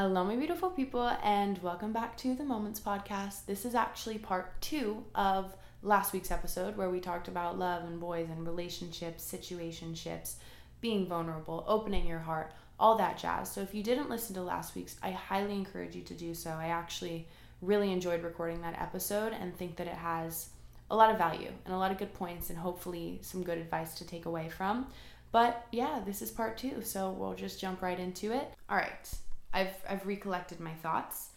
Hello, 0.00 0.22
my 0.22 0.36
beautiful 0.36 0.70
people, 0.70 1.08
and 1.24 1.60
welcome 1.60 1.92
back 1.92 2.16
to 2.18 2.32
the 2.32 2.44
Moments 2.44 2.78
Podcast. 2.78 3.46
This 3.46 3.64
is 3.64 3.74
actually 3.74 4.18
part 4.18 4.60
two 4.60 5.04
of 5.16 5.56
last 5.82 6.12
week's 6.12 6.30
episode 6.30 6.76
where 6.76 6.88
we 6.88 7.00
talked 7.00 7.26
about 7.26 7.58
love 7.58 7.82
and 7.82 7.98
boys 7.98 8.28
and 8.30 8.46
relationships, 8.46 9.28
situationships, 9.28 10.34
being 10.80 11.08
vulnerable, 11.08 11.64
opening 11.66 12.06
your 12.06 12.20
heart, 12.20 12.52
all 12.78 12.96
that 12.96 13.18
jazz. 13.18 13.50
So 13.50 13.60
if 13.60 13.74
you 13.74 13.82
didn't 13.82 14.08
listen 14.08 14.36
to 14.36 14.40
last 14.40 14.76
week's, 14.76 14.94
I 15.02 15.10
highly 15.10 15.54
encourage 15.54 15.96
you 15.96 16.02
to 16.02 16.14
do 16.14 16.32
so. 16.32 16.50
I 16.50 16.68
actually 16.68 17.26
really 17.60 17.90
enjoyed 17.90 18.22
recording 18.22 18.60
that 18.60 18.80
episode 18.80 19.32
and 19.32 19.52
think 19.56 19.74
that 19.78 19.88
it 19.88 19.94
has 19.94 20.50
a 20.92 20.96
lot 20.96 21.10
of 21.10 21.18
value 21.18 21.50
and 21.64 21.74
a 21.74 21.78
lot 21.78 21.90
of 21.90 21.98
good 21.98 22.14
points 22.14 22.50
and 22.50 22.58
hopefully 22.60 23.18
some 23.22 23.42
good 23.42 23.58
advice 23.58 23.94
to 23.96 24.06
take 24.06 24.26
away 24.26 24.48
from. 24.48 24.86
But 25.32 25.66
yeah, 25.72 26.00
this 26.06 26.22
is 26.22 26.30
part 26.30 26.56
two, 26.56 26.82
so 26.82 27.10
we'll 27.10 27.34
just 27.34 27.60
jump 27.60 27.82
right 27.82 27.98
into 27.98 28.30
it. 28.32 28.48
All 28.70 28.76
right, 28.76 29.12
I've 29.52 29.74
I've 29.88 30.06
recollected 30.06 30.60
my 30.60 30.74
thoughts. 30.74 31.30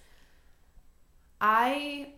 I 1.40 2.14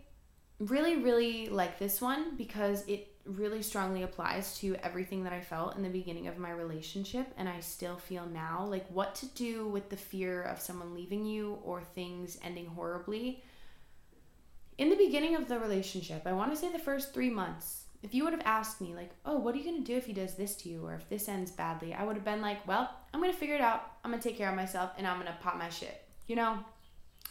really 0.58 0.96
really 0.96 1.48
like 1.48 1.78
this 1.78 2.00
one 2.00 2.36
because 2.36 2.86
it 2.86 3.08
really 3.26 3.62
strongly 3.62 4.02
applies 4.02 4.58
to 4.58 4.76
everything 4.82 5.24
that 5.24 5.32
I 5.32 5.40
felt 5.40 5.76
in 5.76 5.82
the 5.82 5.88
beginning 5.88 6.28
of 6.28 6.38
my 6.38 6.50
relationship 6.50 7.26
and 7.38 7.48
I 7.48 7.60
still 7.60 7.96
feel 7.96 8.26
now 8.26 8.66
like 8.68 8.86
what 8.88 9.14
to 9.16 9.26
do 9.28 9.66
with 9.66 9.88
the 9.88 9.96
fear 9.96 10.42
of 10.42 10.60
someone 10.60 10.94
leaving 10.94 11.24
you 11.24 11.58
or 11.64 11.82
things 11.82 12.38
ending 12.42 12.66
horribly. 12.66 13.42
In 14.76 14.90
the 14.90 14.96
beginning 14.96 15.36
of 15.36 15.48
the 15.48 15.58
relationship, 15.58 16.22
I 16.26 16.32
want 16.32 16.52
to 16.52 16.56
say 16.56 16.70
the 16.70 16.78
first 16.78 17.14
3 17.14 17.30
months, 17.30 17.83
if 18.04 18.14
you 18.14 18.22
would 18.22 18.34
have 18.34 18.42
asked 18.44 18.80
me 18.80 18.94
like 18.94 19.10
oh 19.24 19.36
what 19.38 19.54
are 19.54 19.58
you 19.58 19.64
going 19.64 19.82
to 19.82 19.92
do 19.92 19.96
if 19.96 20.06
he 20.06 20.12
does 20.12 20.34
this 20.34 20.54
to 20.56 20.68
you 20.68 20.84
or 20.86 20.94
if 20.94 21.08
this 21.08 21.28
ends 21.28 21.50
badly? 21.50 21.92
I 21.92 22.04
would 22.04 22.14
have 22.14 22.24
been 22.24 22.42
like 22.42 22.66
well 22.68 22.90
i'm 23.12 23.20
going 23.20 23.32
to 23.32 23.38
figure 23.38 23.56
it 23.56 23.60
out. 23.60 23.90
I'm 24.04 24.10
going 24.10 24.22
to 24.22 24.28
take 24.28 24.38
care 24.38 24.50
of 24.50 24.56
myself 24.56 24.90
and 24.96 25.06
i'm 25.06 25.20
going 25.20 25.32
to 25.32 25.38
pop 25.42 25.58
my 25.58 25.70
shit 25.70 26.06
you 26.26 26.36
know? 26.36 26.58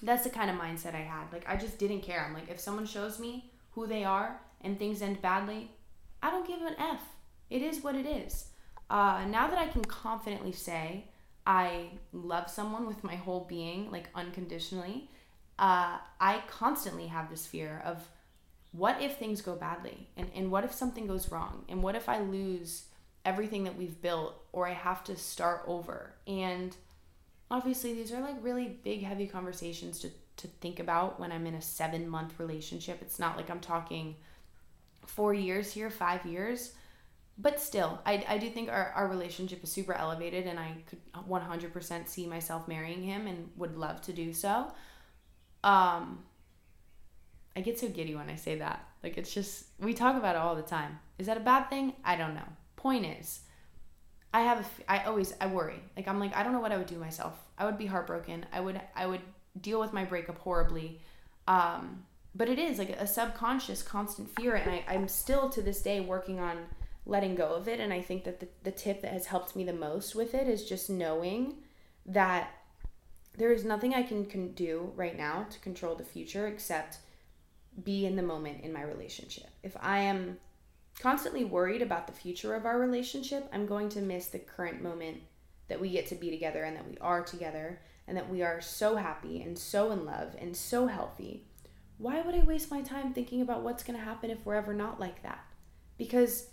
That's 0.02 0.24
the 0.24 0.30
kind 0.30 0.50
of 0.50 0.58
mindset 0.58 0.96
i 0.96 1.02
had. 1.02 1.32
Like 1.32 1.46
i 1.48 1.56
just 1.56 1.78
didn't 1.78 2.02
care. 2.02 2.26
I'm 2.26 2.34
like 2.34 2.50
if 2.50 2.60
someone 2.60 2.86
shows 2.86 3.20
me 3.20 3.52
who 3.72 3.88
they 3.88 4.04
are 4.04 4.40
and 4.62 4.78
things 4.78 5.02
end 5.02 5.22
badly 5.22 5.72
i 6.22 6.30
don't 6.32 6.48
give 6.48 6.62
an 6.62 6.76
f. 6.80 7.02
It 7.50 7.62
is 7.62 7.84
what 7.84 7.96
it 7.96 8.06
is. 8.06 8.48
Uh, 8.90 9.26
now 9.30 9.48
that 9.48 9.58
i 9.58 9.68
can 9.68 9.84
confidently 9.86 10.52
say 10.52 11.06
i 11.46 11.88
love 12.12 12.50
someone 12.50 12.86
with 12.86 13.04
my 13.04 13.16
whole 13.16 13.46
being 13.50 13.90
like 13.92 14.08
unconditionally 14.14 15.10
uh, 15.60 15.98
i 16.20 16.42
constantly 16.48 17.08
have 17.08 17.30
this 17.30 17.46
fear 17.48 17.82
of 17.86 18.08
what 18.74 19.02
if 19.02 19.18
things 19.18 19.42
go 19.42 19.56
badly? 19.56 20.10
And, 20.18 20.30
and 20.36 20.52
what 20.52 20.66
if 20.66 20.74
something 20.74 21.08
goes 21.08 21.32
wrong? 21.32 21.64
And 21.70 21.82
what 21.82 21.96
if 21.96 22.10
I 22.10 22.20
lose 22.20 22.86
everything 23.24 23.64
that 23.64 23.78
we've 23.78 24.02
built 24.02 24.36
or 24.52 24.68
I 24.68 24.74
have 24.74 25.04
to 25.06 25.16
start 25.16 25.64
over? 25.68 26.16
And 26.28 26.76
obviously, 27.50 27.94
these 27.94 28.12
are 28.12 28.20
like 28.20 28.36
really 28.42 28.80
big, 28.84 29.04
heavy 29.04 29.28
conversations 29.28 30.00
to, 30.00 30.10
to 30.38 30.48
think 30.48 30.80
about 30.80 31.20
when 31.20 31.32
I'm 31.32 31.46
in 31.46 31.54
a 31.54 31.62
seven 31.62 32.10
month 32.10 32.40
relationship. 32.40 32.98
It's 33.02 33.20
not 33.20 33.38
like 33.38 33.52
I'm 33.52 33.60
talking 33.60 34.16
four 35.06 35.36
years 35.36 35.72
here, 35.72 35.92
five 35.92 36.26
years. 36.26 36.74
But 37.38 37.60
still, 37.60 38.00
I, 38.06 38.24
I 38.28 38.38
do 38.38 38.50
think 38.50 38.70
our, 38.70 38.92
our 38.96 39.08
relationship 39.08 39.64
is 39.64 39.72
super 39.72 39.94
elevated, 39.94 40.46
and 40.46 40.60
I 40.60 40.76
could 40.86 41.00
100% 41.16 42.08
see 42.08 42.28
myself 42.28 42.68
marrying 42.68 43.02
him 43.02 43.26
and 43.26 43.50
would 43.56 43.76
love 43.76 44.02
to 44.04 44.14
do 44.14 44.34
so. 44.34 44.72
Um, 45.64 46.24
I 47.56 47.62
get 47.62 47.80
so 47.80 47.88
giddy 47.88 48.16
when 48.16 48.30
I 48.30 48.36
say 48.36 48.58
that. 48.58 48.88
Like 49.04 49.18
it's 49.18 49.34
just 49.34 49.66
we 49.80 49.94
talk 49.94 50.16
about 50.16 50.36
it 50.36 50.40
all 50.40 50.56
the 50.56 50.62
time. 50.62 51.00
Is 51.18 51.28
that 51.28 51.38
a 51.38 51.42
bad 51.42 51.70
thing? 51.70 51.94
I 52.04 52.16
don't 52.16 52.34
know. 52.34 52.48
Point 52.76 53.06
is, 53.06 53.42
I 54.34 54.42
have 54.42 54.60
a, 54.60 54.92
I 54.92 55.04
always 55.06 55.34
I 55.40 55.48
worry. 55.48 55.80
Like 55.96 56.08
I'm 56.08 56.20
like 56.20 56.36
I 56.36 56.44
don't 56.44 56.54
know 56.54 56.60
what 56.60 56.72
I 56.72 56.78
would 56.78 56.88
do 56.88 56.98
myself. 56.98 57.38
I 57.58 57.66
would 57.66 57.78
be 57.78 57.86
heartbroken. 57.86 58.46
I 58.52 58.60
would 58.60 58.82
I 58.96 59.06
would 59.06 59.22
deal 59.60 59.80
with 59.80 59.94
my 59.94 60.04
breakup 60.04 60.40
horribly. 60.40 61.00
Um, 61.48 62.06
but 62.36 62.50
it 62.50 62.58
is 62.58 62.80
like 62.80 62.90
a 62.90 63.06
subconscious 63.06 63.84
constant 63.84 64.30
fear 64.36 64.56
and 64.56 64.72
I, 64.72 64.84
I'm 64.88 65.08
still 65.08 65.50
to 65.50 65.62
this 65.62 65.82
day 65.82 66.00
working 66.00 66.40
on 66.40 66.58
letting 67.06 67.36
go 67.36 67.50
of 67.50 67.68
it 67.68 67.80
and 67.80 67.94
I 67.94 68.02
think 68.02 68.24
that 68.24 68.40
the, 68.40 68.48
the 68.64 68.72
tip 68.72 69.02
that 69.02 69.12
has 69.12 69.28
helped 69.28 69.56
me 69.56 69.64
the 69.64 69.74
most 69.74 70.16
with 70.16 70.34
it 70.34 70.48
is 70.48 70.68
just 70.68 70.90
knowing 70.90 71.58
that 72.06 72.50
there 73.38 73.52
is 73.52 73.66
nothing 73.66 73.94
I 73.94 74.04
can, 74.04 74.26
can 74.26 74.54
do 74.54 74.92
right 74.96 75.18
now 75.18 75.46
to 75.50 75.60
control 75.60 75.96
the 75.96 76.04
future 76.04 76.48
except 76.48 76.98
be 77.84 78.06
in 78.06 78.16
the 78.16 78.24
moment 78.24 78.62
in 78.62 78.74
my 78.74 78.84
relationship. 78.84 79.50
If 79.64 79.76
I 79.80 80.00
am 80.00 80.38
constantly 81.00 81.44
worried 81.44 81.82
about 81.82 82.08
the 82.08 82.14
future 82.14 82.54
of 82.54 82.66
our 82.66 82.80
relationship, 82.80 83.48
I'm 83.52 83.66
going 83.66 83.90
to 83.90 84.02
miss 84.02 84.28
the 84.28 84.40
current 84.40 84.82
moment 84.82 85.22
that 85.68 85.80
we 85.80 85.90
get 85.90 86.08
to 86.08 86.16
be 86.16 86.30
together 86.30 86.64
and 86.64 86.76
that 86.76 86.88
we 86.88 86.98
are 87.00 87.24
together 87.24 87.80
and 88.08 88.18
that 88.18 88.30
we 88.30 88.42
are 88.42 88.62
so 88.62 88.96
happy 88.96 89.42
and 89.42 89.58
so 89.58 89.92
in 89.92 90.06
love 90.06 90.36
and 90.38 90.56
so 90.56 90.88
healthy. 90.88 91.46
Why 91.98 92.22
would 92.22 92.36
I 92.36 92.44
waste 92.44 92.70
my 92.70 92.82
time 92.82 93.14
thinking 93.14 93.42
about 93.42 93.64
what's 93.64 93.84
going 93.84 93.98
to 93.98 94.06
happen 94.06 94.30
if 94.30 94.46
we're 94.46 94.56
ever 94.56 94.74
not 94.74 95.00
like 95.00 95.24
that? 95.24 95.44
Because 95.98 96.48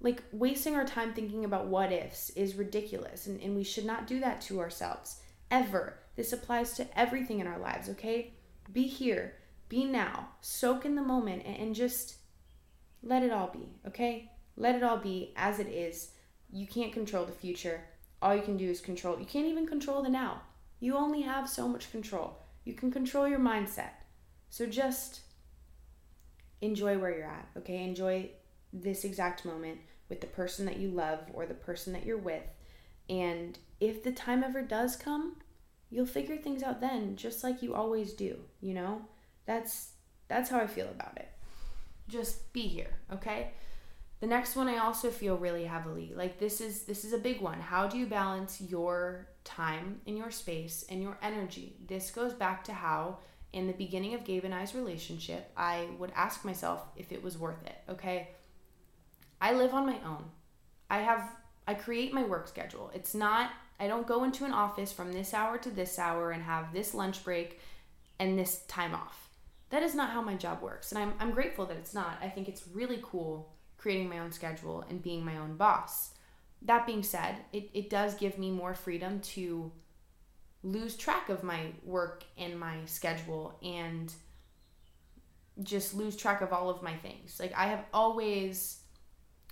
like 0.00 0.22
wasting 0.32 0.76
our 0.76 0.84
time 0.84 1.12
thinking 1.12 1.44
about 1.44 1.66
what 1.66 1.92
ifs 1.92 2.30
is 2.30 2.54
ridiculous 2.54 3.26
and, 3.26 3.40
and 3.40 3.54
we 3.54 3.64
should 3.64 3.84
not 3.84 4.06
do 4.06 4.20
that 4.20 4.40
to 4.42 4.60
ourselves 4.60 5.20
ever. 5.50 5.98
This 6.16 6.32
applies 6.32 6.74
to 6.74 6.98
everything 6.98 7.40
in 7.40 7.46
our 7.46 7.58
lives, 7.58 7.88
okay? 7.90 8.32
Be 8.72 8.86
here, 8.86 9.34
be 9.70 9.84
now, 9.84 10.28
soak 10.42 10.84
in 10.84 10.96
the 10.96 11.02
moment, 11.02 11.46
and, 11.46 11.74
just 11.74 12.16
let 13.02 13.22
it 13.22 13.30
all 13.30 13.48
be, 13.48 13.70
okay? 13.86 14.30
Let 14.56 14.74
it 14.74 14.82
all 14.82 14.98
be 14.98 15.32
as 15.36 15.58
it 15.58 15.68
is. 15.68 16.10
You 16.52 16.66
can't 16.66 16.92
control 16.92 17.24
the 17.24 17.32
future. 17.32 17.80
All 18.20 18.36
you 18.36 18.42
can 18.42 18.58
do 18.58 18.68
is 18.68 18.82
control. 18.82 19.18
You 19.18 19.24
can't 19.24 19.46
even 19.46 19.66
control 19.66 20.02
the 20.02 20.10
now. 20.10 20.42
You 20.80 20.96
only 20.96 21.22
have 21.22 21.48
so 21.48 21.66
much 21.68 21.90
control. 21.90 22.36
You 22.64 22.74
can 22.74 22.90
control 22.90 23.26
your 23.26 23.38
mindset. 23.38 23.92
So 24.50 24.66
just 24.66 25.20
enjoy 26.60 26.98
where 26.98 27.16
you're 27.16 27.24
at, 27.24 27.48
okay? 27.58 27.84
Enjoy 27.84 28.30
this 28.72 29.04
exact 29.04 29.44
moment 29.44 29.78
with 30.08 30.20
the 30.20 30.26
person 30.26 30.66
that 30.66 30.78
you 30.78 30.90
love 30.90 31.20
or 31.32 31.46
the 31.46 31.54
person 31.54 31.92
that 31.92 32.04
you're 32.04 32.18
with. 32.18 32.42
And 33.08 33.56
if 33.78 34.02
the 34.02 34.12
time 34.12 34.42
ever 34.42 34.62
does 34.62 34.96
come, 34.96 35.36
you'll 35.90 36.06
figure 36.06 36.36
things 36.36 36.62
out 36.62 36.80
then, 36.80 37.16
just 37.16 37.42
like 37.42 37.62
you 37.62 37.74
always 37.74 38.12
do, 38.12 38.40
you 38.60 38.74
know? 38.74 39.02
That's 39.50 39.90
that's 40.28 40.48
how 40.48 40.60
I 40.60 40.68
feel 40.68 40.86
about 40.86 41.16
it. 41.16 41.28
Just 42.06 42.52
be 42.52 42.68
here, 42.68 42.92
okay? 43.12 43.50
The 44.20 44.28
next 44.28 44.54
one 44.54 44.68
I 44.68 44.76
also 44.76 45.10
feel 45.10 45.36
really 45.36 45.64
heavily. 45.64 46.12
Like 46.14 46.38
this 46.38 46.60
is 46.60 46.84
this 46.84 47.04
is 47.04 47.12
a 47.12 47.18
big 47.18 47.40
one. 47.40 47.58
How 47.58 47.88
do 47.88 47.98
you 47.98 48.06
balance 48.06 48.60
your 48.60 49.26
time 49.42 50.02
and 50.06 50.16
your 50.16 50.30
space 50.30 50.84
and 50.88 51.02
your 51.02 51.18
energy? 51.20 51.74
This 51.88 52.12
goes 52.12 52.32
back 52.32 52.62
to 52.64 52.72
how 52.72 53.18
in 53.52 53.66
the 53.66 53.72
beginning 53.72 54.14
of 54.14 54.22
Gabe 54.22 54.44
and 54.44 54.54
I's 54.54 54.72
relationship, 54.72 55.50
I 55.56 55.88
would 55.98 56.12
ask 56.14 56.44
myself 56.44 56.84
if 56.94 57.10
it 57.10 57.20
was 57.20 57.36
worth 57.36 57.66
it, 57.66 57.74
okay? 57.88 58.28
I 59.40 59.54
live 59.54 59.74
on 59.74 59.84
my 59.84 59.98
own. 60.06 60.26
I 60.88 60.98
have 60.98 61.28
I 61.66 61.74
create 61.74 62.14
my 62.14 62.22
work 62.22 62.46
schedule. 62.46 62.92
It's 62.94 63.16
not 63.16 63.50
I 63.80 63.88
don't 63.88 64.06
go 64.06 64.22
into 64.22 64.44
an 64.44 64.52
office 64.52 64.92
from 64.92 65.12
this 65.12 65.34
hour 65.34 65.58
to 65.58 65.70
this 65.70 65.98
hour 65.98 66.30
and 66.30 66.44
have 66.44 66.72
this 66.72 66.94
lunch 66.94 67.24
break 67.24 67.58
and 68.20 68.38
this 68.38 68.62
time 68.68 68.94
off 68.94 69.29
that 69.70 69.82
is 69.82 69.94
not 69.94 70.10
how 70.10 70.20
my 70.20 70.34
job 70.34 70.62
works. 70.62 70.92
And 70.92 71.00
I'm, 71.00 71.14
I'm 71.18 71.30
grateful 71.30 71.66
that 71.66 71.76
it's 71.76 71.94
not. 71.94 72.18
I 72.20 72.28
think 72.28 72.48
it's 72.48 72.66
really 72.72 72.98
cool 73.02 73.52
creating 73.78 74.08
my 74.08 74.18
own 74.18 74.32
schedule 74.32 74.84
and 74.90 75.02
being 75.02 75.24
my 75.24 75.38
own 75.38 75.56
boss. 75.56 76.10
That 76.62 76.86
being 76.86 77.02
said, 77.02 77.36
it, 77.52 77.70
it 77.72 77.88
does 77.88 78.14
give 78.14 78.38
me 78.38 78.50
more 78.50 78.74
freedom 78.74 79.20
to 79.20 79.72
lose 80.62 80.96
track 80.96 81.30
of 81.30 81.42
my 81.42 81.72
work 81.84 82.24
and 82.36 82.60
my 82.60 82.84
schedule 82.84 83.58
and 83.62 84.12
just 85.62 85.94
lose 85.94 86.16
track 86.16 86.42
of 86.42 86.52
all 86.52 86.68
of 86.68 86.82
my 86.82 86.94
things. 86.96 87.38
Like, 87.40 87.54
I 87.56 87.66
have 87.66 87.84
always 87.94 88.80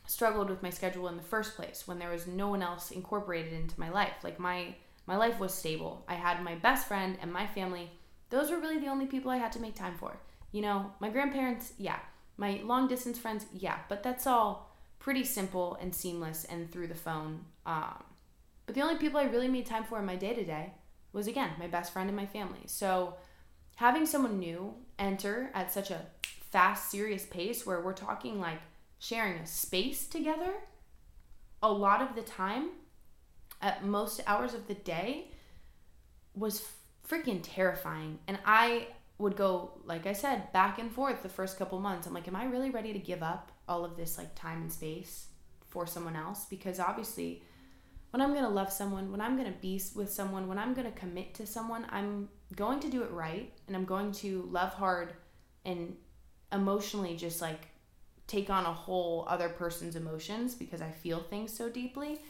struggled 0.06 0.50
with 0.50 0.62
my 0.62 0.71
schedule 0.71 1.09
in 1.09 1.17
the 1.17 1.23
first 1.23 1.56
place 1.56 1.85
when 1.87 1.99
there 1.99 2.11
was 2.11 2.27
no 2.27 2.49
one 2.49 2.62
else 2.62 2.91
incorporated 2.91 3.53
into 3.53 3.79
my 3.81 3.91
life. 3.91 4.15
Like, 4.23 4.39
my 4.39 4.75
my 5.06 5.17
life 5.17 5.41
was 5.41 5.55
stable. 5.55 6.05
I 6.06 6.15
had 6.15 6.45
my 6.45 6.56
best 6.56 6.87
friend 6.87 7.17
and 7.23 7.33
my 7.33 7.47
family 7.47 7.91
those 8.31 8.50
were 8.50 8.58
really 8.58 8.79
the 8.79 8.88
only 8.88 9.06
people 9.06 9.31
I 9.31 9.37
had 9.37 9.52
to 9.52 9.61
make 9.61 9.75
time 9.75 9.94
for. 9.97 10.19
You 10.52 10.62
know, 10.62 10.93
my 11.00 11.11
grandparents, 11.11 11.73
yeah. 11.79 11.99
My 12.37 12.61
long 12.64 12.88
distance 12.88 13.19
friends, 13.19 13.47
yeah. 13.52 13.79
But 13.88 14.02
that's 14.02 14.26
all 14.26 14.76
pretty 14.99 15.25
simple 15.25 15.76
and 15.81 15.94
seamless 15.94 16.44
and 16.44 16.70
through 16.70 16.88
the 16.88 16.94
phone. 16.94 17.44
Um, 17.67 18.02
but 18.67 18.75
the 18.75 18.82
only 18.82 18.97
people 18.97 19.19
I 19.19 19.25
really 19.25 19.49
made 19.49 19.67
time 19.67 19.85
for 19.85 19.99
in 19.99 20.06
my 20.06 20.17
day 20.17 20.35
to 20.35 20.44
day 20.44 20.73
was, 21.12 21.26
again, 21.26 21.50
my 21.58 21.67
best 21.67 21.93
friend 21.93 22.08
and 22.08 22.17
my 22.17 22.26
family. 22.26 22.61
So 22.67 23.14
having 23.76 24.06
someone 24.06 24.38
new 24.38 24.75
enter 24.99 25.50
at 25.55 25.73
such 25.73 25.91
a 25.91 26.06
fast, 26.50 26.91
serious 26.91 27.26
pace 27.26 27.67
where 27.67 27.81
we're 27.81 27.93
talking 27.93 28.41
like 28.41 28.61
sharing 28.99 29.35
a 29.35 29.47
space 29.47 30.06
together 30.06 30.52
a 31.62 31.70
lot 31.70 32.02
of 32.02 32.14
the 32.14 32.23
time 32.23 32.70
at 33.61 33.85
most 33.85 34.20
hours 34.26 34.55
of 34.55 34.67
the 34.69 34.75
day 34.75 35.31
was 36.35 36.62
freaking 37.08 37.40
terrifying. 37.43 38.19
And 38.26 38.38
I 38.44 38.88
would 39.19 39.37
go, 39.37 39.72
like 39.84 40.06
I 40.06 40.12
said, 40.12 40.52
back 40.52 40.78
and 40.78 40.93
forth 40.93 41.22
the 41.22 41.28
first 41.28 41.58
couple 41.58 41.81
months. 41.81 42.06
I'm 42.06 42.14
like, 42.14 42.28
am 42.28 42.37
I 42.37 42.44
really 42.44 42.70
ready 42.70 42.93
to 42.93 42.99
give 42.99 43.22
up 43.22 43.50
all 43.69 43.84
of 43.84 43.96
this 43.96 44.16
like 44.16 44.34
time 44.34 44.62
and 44.62 44.72
space 44.72 45.26
for 45.66 45.87
someone 45.87 46.16
else? 46.16 46.46
Because 46.49 46.78
obviously 46.78 47.43
when 48.10 48.20
I'm 48.20 48.32
to 48.44 48.49
love 48.49 48.72
someone, 48.72 49.10
when 49.10 49.20
I'm 49.20 49.37
to 49.52 49.58
be 49.60 49.81
with 49.94 50.10
someone, 50.10 50.49
when 50.49 50.58
I'm 50.58 50.75
to 50.87 50.99
commit 50.99 51.34
to 51.34 51.46
someone, 51.46 51.87
I'm 51.90 52.28
going 52.55 52.81
to 52.81 52.88
do 52.88 53.02
it 53.02 53.11
right 53.11 53.52
and 53.66 53.76
I'm 53.76 53.84
going 53.84 54.12
to 54.12 54.49
love 54.50 54.72
hard 54.72 55.14
and 55.64 55.96
emotionally 56.52 57.16
just 57.16 57.43
like 57.43 57.69
take 58.26 58.50
on 58.50 58.64
a 58.64 58.72
whole 58.72 59.26
other 59.28 59.49
person's 59.49 59.96
emotions 59.96 60.54
because 60.54 60.81
I 60.81 60.90
feel 60.90 61.19
things 61.19 61.54
so 61.54 61.69
deeply. 61.69 62.20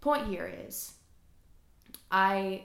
Point 0.00 0.28
here 0.28 0.52
is 0.66 0.92
I 2.10 2.64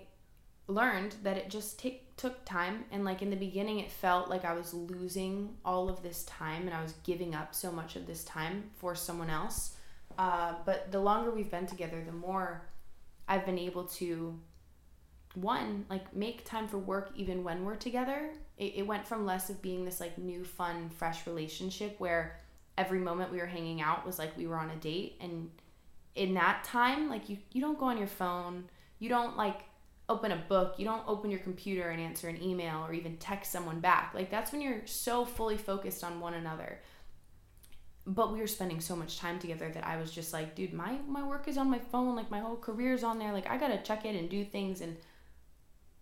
learned 0.67 1.15
that 1.23 1.37
it 1.37 1.49
just 1.49 1.79
take, 1.79 2.15
took 2.15 2.45
time 2.45 2.85
and 2.91 3.03
like 3.03 3.21
in 3.21 3.29
the 3.29 3.35
beginning 3.35 3.79
it 3.79 3.91
felt 3.91 4.29
like 4.29 4.45
I 4.45 4.53
was 4.53 4.73
losing 4.73 5.55
all 5.65 5.89
of 5.89 6.01
this 6.03 6.23
time 6.23 6.67
and 6.67 6.73
I 6.73 6.81
was 6.81 6.93
giving 7.03 7.35
up 7.35 7.53
so 7.53 7.71
much 7.71 7.95
of 7.95 8.07
this 8.07 8.23
time 8.23 8.69
for 8.77 8.95
someone 8.95 9.29
else. 9.29 9.75
Uh, 10.17 10.53
but 10.65 10.91
the 10.91 10.99
longer 10.99 11.31
we've 11.31 11.51
been 11.51 11.67
together, 11.67 12.03
the 12.05 12.11
more 12.11 12.67
I've 13.27 13.45
been 13.45 13.59
able 13.59 13.85
to 13.85 14.39
one 15.35 15.85
like 15.89 16.13
make 16.13 16.43
time 16.43 16.67
for 16.67 16.77
work 16.77 17.11
even 17.15 17.43
when 17.43 17.63
we're 17.63 17.75
together. 17.75 18.31
It, 18.57 18.73
it 18.77 18.87
went 18.87 19.07
from 19.07 19.25
less 19.25 19.49
of 19.49 19.61
being 19.61 19.85
this 19.85 19.99
like 19.99 20.17
new 20.17 20.43
fun 20.43 20.89
fresh 20.89 21.25
relationship 21.25 21.95
where 21.99 22.37
every 22.77 22.99
moment 22.99 23.31
we 23.31 23.37
were 23.37 23.45
hanging 23.45 23.81
out 23.81 24.05
was 24.05 24.19
like 24.19 24.35
we 24.37 24.47
were 24.47 24.57
on 24.57 24.69
a 24.69 24.75
date. 24.75 25.17
And 25.21 25.49
in 26.15 26.33
that 26.33 26.63
time 26.65 27.09
like 27.09 27.29
you 27.29 27.37
you 27.51 27.61
don't 27.61 27.79
go 27.79 27.85
on 27.85 27.97
your 27.97 28.07
phone. 28.07 28.65
You 28.99 29.09
don't 29.09 29.37
like 29.37 29.61
open 30.11 30.31
a 30.31 30.35
book 30.35 30.75
you 30.77 30.85
don't 30.85 31.07
open 31.07 31.31
your 31.31 31.39
computer 31.39 31.89
and 31.89 32.01
answer 32.01 32.27
an 32.27 32.41
email 32.43 32.85
or 32.85 32.93
even 32.93 33.17
text 33.17 33.51
someone 33.51 33.79
back. 33.79 34.11
Like 34.13 34.29
that's 34.29 34.51
when 34.51 34.61
you're 34.61 34.85
so 34.85 35.25
fully 35.25 35.57
focused 35.57 36.03
on 36.03 36.19
one 36.19 36.33
another. 36.33 36.79
But 38.05 38.33
we 38.33 38.39
were 38.39 38.47
spending 38.47 38.81
so 38.81 38.95
much 38.95 39.19
time 39.19 39.39
together 39.39 39.69
that 39.69 39.85
I 39.85 39.97
was 39.97 40.11
just 40.11 40.33
like, 40.33 40.55
dude, 40.55 40.73
my 40.73 40.97
my 41.07 41.23
work 41.23 41.47
is 41.47 41.57
on 41.57 41.69
my 41.69 41.79
phone, 41.79 42.15
like 42.15 42.29
my 42.29 42.39
whole 42.39 42.57
career's 42.57 43.03
on 43.03 43.19
there, 43.19 43.31
like 43.31 43.49
I 43.49 43.57
gotta 43.57 43.77
check 43.77 44.05
it 44.05 44.15
and 44.15 44.29
do 44.29 44.43
things, 44.43 44.81
and 44.81 44.97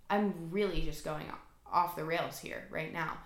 I'm 0.09 0.49
really 0.49 0.81
just 0.81 1.03
going 1.03 1.25
off 1.71 1.95
the 1.95 2.05
rails 2.05 2.39
here 2.39 2.67
right 2.71 2.91
now. 2.91 3.17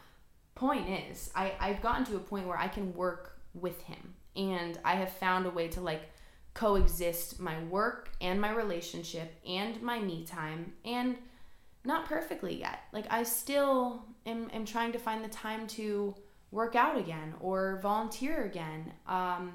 Point 0.56 0.90
is, 0.90 1.32
I 1.36 1.54
I've 1.60 1.82
gotten 1.82 2.06
to 2.06 2.16
a 2.18 2.20
point 2.20 2.48
where 2.48 2.58
I 2.58 2.68
can 2.68 2.94
work 2.94 3.40
with 3.54 3.80
him, 3.84 4.16
and 4.36 4.80
I 4.84 4.96
have 4.96 5.12
found 5.14 5.46
a 5.46 5.52
way 5.52 5.68
to 5.70 5.82
like 5.82 6.10
coexist 6.54 7.40
my 7.40 7.62
work 7.66 8.10
and 8.22 8.40
my 8.40 8.52
relationship 8.52 9.34
and 9.48 9.82
my 9.82 10.00
me 10.00 10.26
time 10.26 10.74
and 10.86 11.18
not 11.86 12.06
perfectly 12.06 12.60
yet. 12.60 12.82
Like 12.92 13.06
I 13.10 13.24
still 13.24 14.06
am, 14.26 14.50
am 14.54 14.66
trying 14.66 14.92
to 14.94 15.00
find 15.00 15.24
the 15.24 15.30
time 15.30 15.68
to 15.68 16.16
work 16.52 16.76
out 16.76 16.98
again 16.98 17.34
or 17.40 17.80
volunteer 17.82 18.44
again 18.46 18.94
um, 19.08 19.54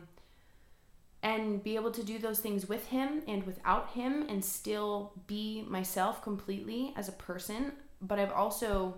and 1.22 1.62
be 1.62 1.76
able 1.76 1.92
to 1.92 2.02
do 2.02 2.18
those 2.18 2.40
things 2.40 2.68
with 2.68 2.86
him 2.88 3.22
and 3.28 3.44
without 3.46 3.90
him 3.90 4.26
and 4.28 4.44
still 4.44 5.12
be 5.26 5.64
myself 5.68 6.22
completely 6.22 6.92
as 6.96 7.08
a 7.08 7.12
person 7.12 7.72
but 8.02 8.18
i've 8.18 8.32
also 8.32 8.94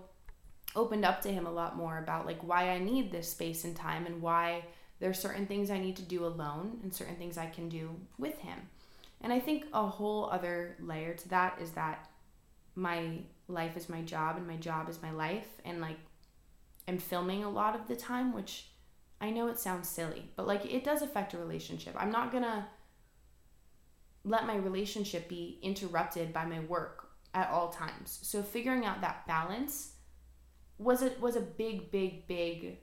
opened 0.75 1.05
up 1.05 1.21
to 1.21 1.31
him 1.31 1.45
a 1.45 1.51
lot 1.51 1.75
more 1.75 1.99
about 1.99 2.25
like 2.25 2.41
why 2.43 2.69
i 2.69 2.79
need 2.79 3.11
this 3.11 3.29
space 3.29 3.63
and 3.63 3.75
time 3.75 4.05
and 4.05 4.21
why 4.21 4.63
there's 5.01 5.19
certain 5.19 5.45
things 5.45 5.69
i 5.69 5.77
need 5.77 5.97
to 5.97 6.01
do 6.03 6.25
alone 6.25 6.79
and 6.83 6.93
certain 6.93 7.17
things 7.17 7.37
i 7.37 7.45
can 7.45 7.67
do 7.67 7.89
with 8.17 8.37
him 8.39 8.57
and 9.19 9.33
i 9.33 9.39
think 9.39 9.65
a 9.73 9.85
whole 9.85 10.29
other 10.31 10.77
layer 10.79 11.13
to 11.13 11.27
that 11.27 11.59
is 11.61 11.71
that 11.71 12.07
my 12.75 13.17
life 13.49 13.75
is 13.75 13.89
my 13.89 14.01
job 14.01 14.37
and 14.37 14.47
my 14.47 14.55
job 14.55 14.87
is 14.87 15.01
my 15.01 15.11
life 15.11 15.47
and 15.65 15.81
like 15.81 15.97
I'm 16.87 16.97
filming 16.97 17.43
a 17.43 17.49
lot 17.49 17.75
of 17.75 17.87
the 17.87 17.95
time, 17.95 18.33
which 18.33 18.67
I 19.19 19.29
know 19.29 19.47
it 19.47 19.59
sounds 19.59 19.87
silly, 19.87 20.29
but 20.35 20.47
like 20.47 20.65
it 20.65 20.83
does 20.83 21.01
affect 21.01 21.33
a 21.33 21.37
relationship. 21.37 21.95
I'm 21.97 22.11
not 22.11 22.31
gonna 22.31 22.67
let 24.23 24.45
my 24.45 24.55
relationship 24.55 25.27
be 25.29 25.59
interrupted 25.61 26.33
by 26.33 26.45
my 26.45 26.59
work 26.61 27.09
at 27.33 27.49
all 27.49 27.69
times. 27.69 28.19
So 28.23 28.43
figuring 28.43 28.85
out 28.85 29.01
that 29.01 29.25
balance 29.27 29.93
was 30.77 31.01
a 31.01 31.11
was 31.19 31.35
a 31.35 31.41
big, 31.41 31.91
big, 31.91 32.27
big 32.27 32.79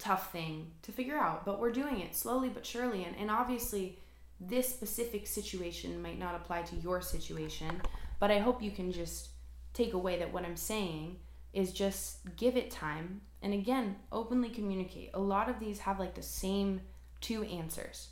tough 0.00 0.32
thing 0.32 0.72
to 0.82 0.92
figure 0.92 1.16
out. 1.16 1.44
But 1.44 1.60
we're 1.60 1.70
doing 1.70 2.00
it 2.00 2.16
slowly 2.16 2.48
but 2.48 2.66
surely. 2.66 3.04
And, 3.04 3.14
and 3.16 3.30
obviously 3.30 3.98
this 4.40 4.68
specific 4.68 5.26
situation 5.26 6.02
might 6.02 6.18
not 6.18 6.34
apply 6.34 6.62
to 6.62 6.76
your 6.76 7.00
situation, 7.02 7.80
but 8.18 8.30
I 8.30 8.38
hope 8.38 8.62
you 8.62 8.70
can 8.70 8.90
just 8.90 9.28
take 9.74 9.92
away 9.92 10.18
that 10.18 10.32
what 10.32 10.44
I'm 10.44 10.56
saying 10.56 11.18
is 11.52 11.72
just 11.72 12.18
give 12.36 12.56
it 12.56 12.70
time. 12.70 13.20
And 13.42 13.54
again 13.54 13.96
openly 14.10 14.48
communicate. 14.48 15.10
A 15.14 15.20
lot 15.20 15.48
of 15.48 15.60
these 15.60 15.78
have 15.80 16.00
like 16.00 16.14
the 16.14 16.22
same 16.22 16.80
two 17.20 17.44
answers. 17.44 18.08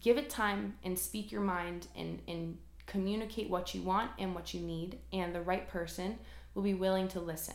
Give 0.00 0.16
it 0.16 0.30
time 0.30 0.76
and 0.84 0.98
speak 0.98 1.32
your 1.32 1.42
mind 1.42 1.86
and 1.96 2.20
and 2.28 2.58
communicate 2.86 3.48
what 3.48 3.74
you 3.74 3.82
want 3.82 4.10
and 4.18 4.34
what 4.34 4.52
you 4.52 4.60
need 4.60 4.98
and 5.12 5.32
the 5.32 5.40
right 5.40 5.68
person 5.68 6.18
will 6.54 6.62
be 6.62 6.74
willing 6.74 7.06
to 7.08 7.20
listen. 7.20 7.54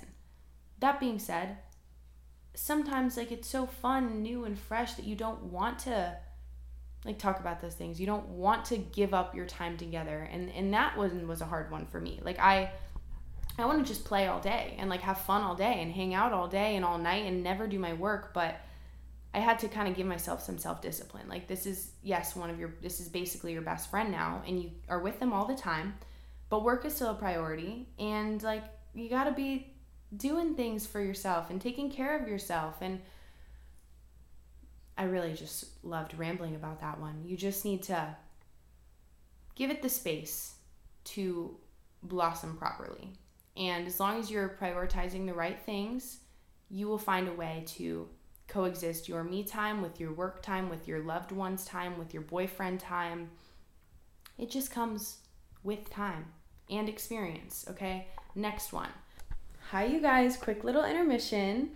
That 0.79 0.99
being 0.99 1.19
said 1.19 1.57
sometimes 2.55 3.17
like 3.17 3.31
it's 3.31 3.47
so 3.47 3.65
fun 3.65 4.21
new 4.21 4.45
and 4.45 4.57
fresh 4.57 4.93
that 4.95 5.05
you 5.05 5.15
don't 5.15 5.43
want 5.43 5.79
to 5.79 6.17
like 7.05 7.19
talk 7.19 7.39
about 7.39 7.61
those 7.61 7.75
things. 7.75 7.99
You 7.99 8.07
don't 8.07 8.27
want 8.29 8.65
to 8.65 8.77
give 8.77 9.13
up 9.13 9.35
your 9.35 9.45
time 9.45 9.77
together. 9.77 10.27
And 10.31 10.49
and 10.51 10.73
that 10.73 10.97
one 10.97 11.27
was 11.27 11.41
a 11.41 11.45
hard 11.45 11.71
one 11.71 11.85
for 11.85 11.99
me. 11.99 12.19
Like 12.23 12.39
i 12.39 12.71
I 13.57 13.65
want 13.65 13.85
to 13.85 13.93
just 13.93 14.03
play 14.03 14.27
all 14.27 14.41
day 14.41 14.75
and 14.77 14.89
like 14.89 15.01
have 15.01 15.19
fun 15.21 15.41
all 15.41 15.55
day 15.55 15.79
and 15.81 15.91
hang 15.91 16.13
out 16.13 16.33
all 16.33 16.47
day 16.47 16.75
and 16.75 16.83
all 16.83 16.97
night 16.97 17.25
and 17.25 17.41
never 17.41 17.67
do 17.67 17.79
my 17.79 17.93
work, 17.93 18.33
but 18.33 18.59
I 19.33 19.39
had 19.39 19.59
to 19.59 19.69
kind 19.69 19.87
of 19.87 19.95
give 19.95 20.07
myself 20.07 20.43
some 20.43 20.57
self-discipline. 20.57 21.29
Like 21.29 21.47
this 21.47 21.65
is 21.65 21.91
yes, 22.03 22.35
one 22.35 22.49
of 22.49 22.59
your 22.59 22.73
this 22.81 22.99
is 22.99 23.07
basically 23.07 23.53
your 23.53 23.61
best 23.61 23.89
friend 23.89 24.11
now 24.11 24.41
and 24.47 24.61
you 24.61 24.71
are 24.89 24.99
with 24.99 25.19
them 25.19 25.31
all 25.31 25.45
the 25.45 25.55
time, 25.55 25.95
but 26.49 26.63
work 26.63 26.85
is 26.85 26.95
still 26.95 27.11
a 27.11 27.15
priority 27.15 27.87
and 27.99 28.41
like 28.43 28.63
you 28.93 29.09
got 29.09 29.25
to 29.25 29.31
be 29.31 29.74
doing 30.15 30.55
things 30.55 30.85
for 30.85 31.01
yourself 31.01 31.49
and 31.49 31.61
taking 31.61 31.91
care 31.91 32.17
of 32.19 32.27
yourself 32.27 32.75
and 32.81 33.01
I 34.97 35.03
really 35.03 35.33
just 35.33 35.65
loved 35.83 36.17
rambling 36.17 36.55
about 36.55 36.79
that 36.81 36.99
one. 36.99 37.23
You 37.25 37.35
just 37.35 37.65
need 37.65 37.83
to 37.83 38.15
give 39.55 39.69
it 39.69 39.81
the 39.81 39.89
space 39.89 40.55
to 41.05 41.57
blossom 42.01 42.55
properly. 42.55 43.09
And 43.57 43.87
as 43.87 43.99
long 43.99 44.19
as 44.19 44.31
you're 44.31 44.57
prioritizing 44.61 45.25
the 45.25 45.33
right 45.33 45.59
things, 45.65 46.19
you 46.69 46.87
will 46.87 46.97
find 46.97 47.27
a 47.27 47.33
way 47.33 47.63
to 47.67 48.07
coexist 48.47 49.09
your 49.09 49.23
me 49.23 49.43
time 49.43 49.81
with 49.81 49.99
your 49.99 50.13
work 50.13 50.41
time, 50.41 50.69
with 50.69 50.87
your 50.87 50.99
loved 50.99 51.31
one's 51.31 51.65
time, 51.65 51.97
with 51.97 52.13
your 52.13 52.23
boyfriend 52.23 52.79
time. 52.79 53.29
It 54.37 54.49
just 54.49 54.71
comes 54.71 55.17
with 55.63 55.89
time 55.89 56.25
and 56.69 56.87
experience, 56.87 57.65
okay? 57.69 58.07
Next 58.35 58.73
one. 58.73 58.89
Hi, 59.71 59.85
you 59.85 59.99
guys. 59.99 60.37
Quick 60.37 60.63
little 60.63 60.85
intermission. 60.85 61.71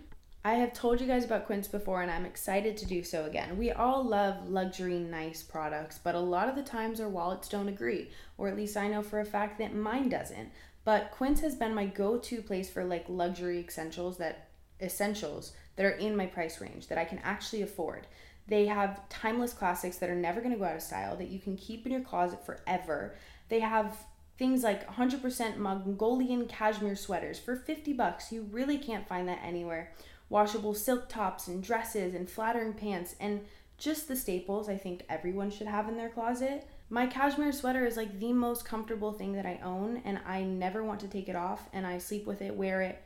I 0.45 0.53
have 0.53 0.73
told 0.73 1.01
you 1.01 1.07
guys 1.07 1.25
about 1.25 1.47
Quince 1.47 1.67
before 1.67 2.03
and 2.03 2.11
I'm 2.11 2.23
excited 2.23 2.77
to 2.77 2.85
do 2.85 3.03
so 3.03 3.25
again. 3.25 3.57
We 3.57 3.71
all 3.71 4.03
love 4.03 4.47
luxury, 4.47 4.99
nice 4.99 5.41
products, 5.41 5.97
but 5.97 6.13
a 6.13 6.19
lot 6.19 6.47
of 6.47 6.55
the 6.55 6.61
times 6.61 7.01
our 7.01 7.09
wallets 7.09 7.49
don't 7.49 7.67
agree, 7.67 8.11
or 8.37 8.47
at 8.47 8.55
least 8.55 8.77
I 8.77 8.89
know 8.89 9.01
for 9.01 9.19
a 9.19 9.25
fact 9.25 9.57
that 9.57 9.73
mine 9.73 10.07
doesn't. 10.07 10.51
But 10.85 11.09
Quince 11.09 11.41
has 11.41 11.55
been 11.55 11.73
my 11.73 11.87
go-to 11.87 12.43
place 12.43 12.69
for 12.69 12.83
like 12.83 13.05
luxury 13.09 13.65
essentials 13.67 14.17
that 14.17 14.49
essentials 14.79 15.53
that 15.75 15.85
are 15.85 15.89
in 15.89 16.15
my 16.15 16.27
price 16.27 16.61
range 16.61 16.89
that 16.89 16.99
I 16.99 17.05
can 17.05 17.19
actually 17.23 17.63
afford. 17.63 18.05
They 18.47 18.67
have 18.67 19.09
timeless 19.09 19.51
classics 19.51 19.97
that 19.97 20.11
are 20.11 20.15
never 20.15 20.41
going 20.41 20.53
to 20.53 20.59
go 20.59 20.65
out 20.65 20.75
of 20.75 20.83
style 20.83 21.15
that 21.15 21.29
you 21.29 21.39
can 21.39 21.57
keep 21.57 21.87
in 21.87 21.91
your 21.91 22.01
closet 22.01 22.45
forever. 22.45 23.15
They 23.49 23.61
have 23.61 23.97
things 24.39 24.63
like 24.63 24.89
100% 24.95 25.57
Mongolian 25.57 26.47
cashmere 26.47 26.95
sweaters 26.95 27.37
for 27.37 27.57
50 27.57 27.91
bucks. 27.93 28.31
You 28.31 28.47
really 28.49 28.77
can't 28.77 29.07
find 29.07 29.27
that 29.27 29.41
anywhere. 29.43 29.91
Washable 30.29 30.73
silk 30.73 31.09
tops 31.09 31.47
and 31.47 31.61
dresses 31.61 32.15
and 32.15 32.29
flattering 32.29 32.73
pants 32.73 33.15
and 33.19 33.41
just 33.77 34.07
the 34.07 34.15
staples 34.15 34.69
I 34.69 34.77
think 34.77 35.03
everyone 35.09 35.51
should 35.51 35.67
have 35.67 35.89
in 35.89 35.97
their 35.97 36.09
closet. 36.09 36.65
My 36.89 37.05
cashmere 37.05 37.51
sweater 37.51 37.85
is 37.85 37.97
like 37.97 38.19
the 38.19 38.33
most 38.33 38.63
comfortable 38.63 39.11
thing 39.11 39.33
that 39.33 39.45
I 39.45 39.59
own, 39.63 40.01
and 40.05 40.19
I 40.25 40.41
never 40.43 40.83
want 40.83 40.99
to 41.01 41.07
take 41.07 41.29
it 41.29 41.35
off. 41.35 41.69
And 41.71 41.85
I 41.85 41.97
sleep 41.97 42.25
with 42.25 42.41
it, 42.41 42.55
wear 42.55 42.81
it. 42.81 43.01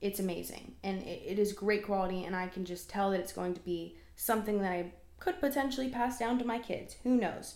It's 0.00 0.20
amazing, 0.20 0.74
and 0.84 1.02
it, 1.02 1.22
it 1.26 1.38
is 1.38 1.52
great 1.52 1.84
quality. 1.84 2.24
And 2.24 2.36
I 2.36 2.48
can 2.48 2.64
just 2.64 2.90
tell 2.90 3.10
that 3.10 3.20
it's 3.20 3.32
going 3.32 3.54
to 3.54 3.60
be 3.60 3.96
something 4.16 4.60
that 4.60 4.72
I 4.72 4.92
could 5.18 5.40
potentially 5.40 5.88
pass 5.88 6.18
down 6.18 6.38
to 6.38 6.44
my 6.44 6.58
kids. 6.58 6.96
Who 7.04 7.16
knows? 7.16 7.54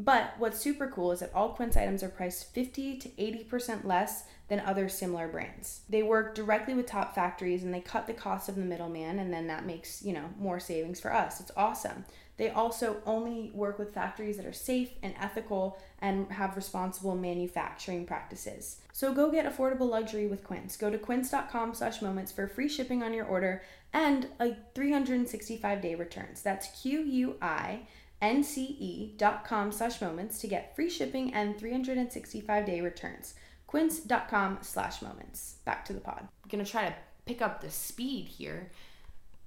But 0.00 0.32
what's 0.38 0.58
super 0.58 0.86
cool 0.86 1.12
is 1.12 1.20
that 1.20 1.34
all 1.34 1.50
Quince 1.50 1.76
items 1.76 2.02
are 2.02 2.08
priced 2.08 2.54
50 2.54 2.96
to 3.00 3.08
80% 3.10 3.84
less 3.84 4.24
than 4.48 4.60
other 4.60 4.88
similar 4.88 5.28
brands. 5.28 5.82
They 5.90 6.02
work 6.02 6.34
directly 6.34 6.72
with 6.72 6.86
top 6.86 7.14
factories 7.14 7.62
and 7.62 7.74
they 7.74 7.82
cut 7.82 8.06
the 8.06 8.14
cost 8.14 8.48
of 8.48 8.54
the 8.54 8.62
middleman 8.62 9.18
and 9.18 9.30
then 9.30 9.46
that 9.48 9.66
makes, 9.66 10.02
you 10.02 10.14
know, 10.14 10.30
more 10.38 10.58
savings 10.58 11.00
for 11.00 11.12
us. 11.12 11.38
It's 11.38 11.50
awesome. 11.54 12.06
They 12.38 12.48
also 12.48 13.02
only 13.04 13.50
work 13.52 13.78
with 13.78 13.92
factories 13.92 14.38
that 14.38 14.46
are 14.46 14.54
safe 14.54 14.88
and 15.02 15.14
ethical 15.20 15.78
and 16.00 16.32
have 16.32 16.56
responsible 16.56 17.14
manufacturing 17.14 18.06
practices. 18.06 18.80
So 18.94 19.12
go 19.12 19.30
get 19.30 19.44
affordable 19.44 19.90
luxury 19.90 20.26
with 20.26 20.44
Quince. 20.44 20.78
Go 20.78 20.88
to 20.88 20.96
quince.com 20.96 21.74
slash 21.74 22.00
moments 22.00 22.32
for 22.32 22.48
free 22.48 22.70
shipping 22.70 23.02
on 23.02 23.12
your 23.12 23.26
order 23.26 23.62
and 23.92 24.28
a 24.40 24.56
365 24.74 25.82
day 25.82 25.94
returns. 25.94 26.40
That's 26.40 26.80
Q 26.80 27.00
U 27.02 27.36
I 27.42 27.80
nce.com 28.22 29.72
slash 29.72 30.00
moments 30.00 30.40
to 30.40 30.46
get 30.46 30.76
free 30.76 30.90
shipping 30.90 31.32
and 31.32 31.58
365 31.58 32.66
day 32.66 32.80
returns. 32.80 33.34
Quince.com 33.66 34.58
slash 34.62 35.00
moments. 35.00 35.56
Back 35.64 35.84
to 35.86 35.92
the 35.92 36.00
pod. 36.00 36.28
I'm 36.44 36.50
to 36.64 36.70
try 36.70 36.86
to 36.86 36.94
pick 37.24 37.40
up 37.40 37.60
the 37.60 37.70
speed 37.70 38.26
here. 38.26 38.70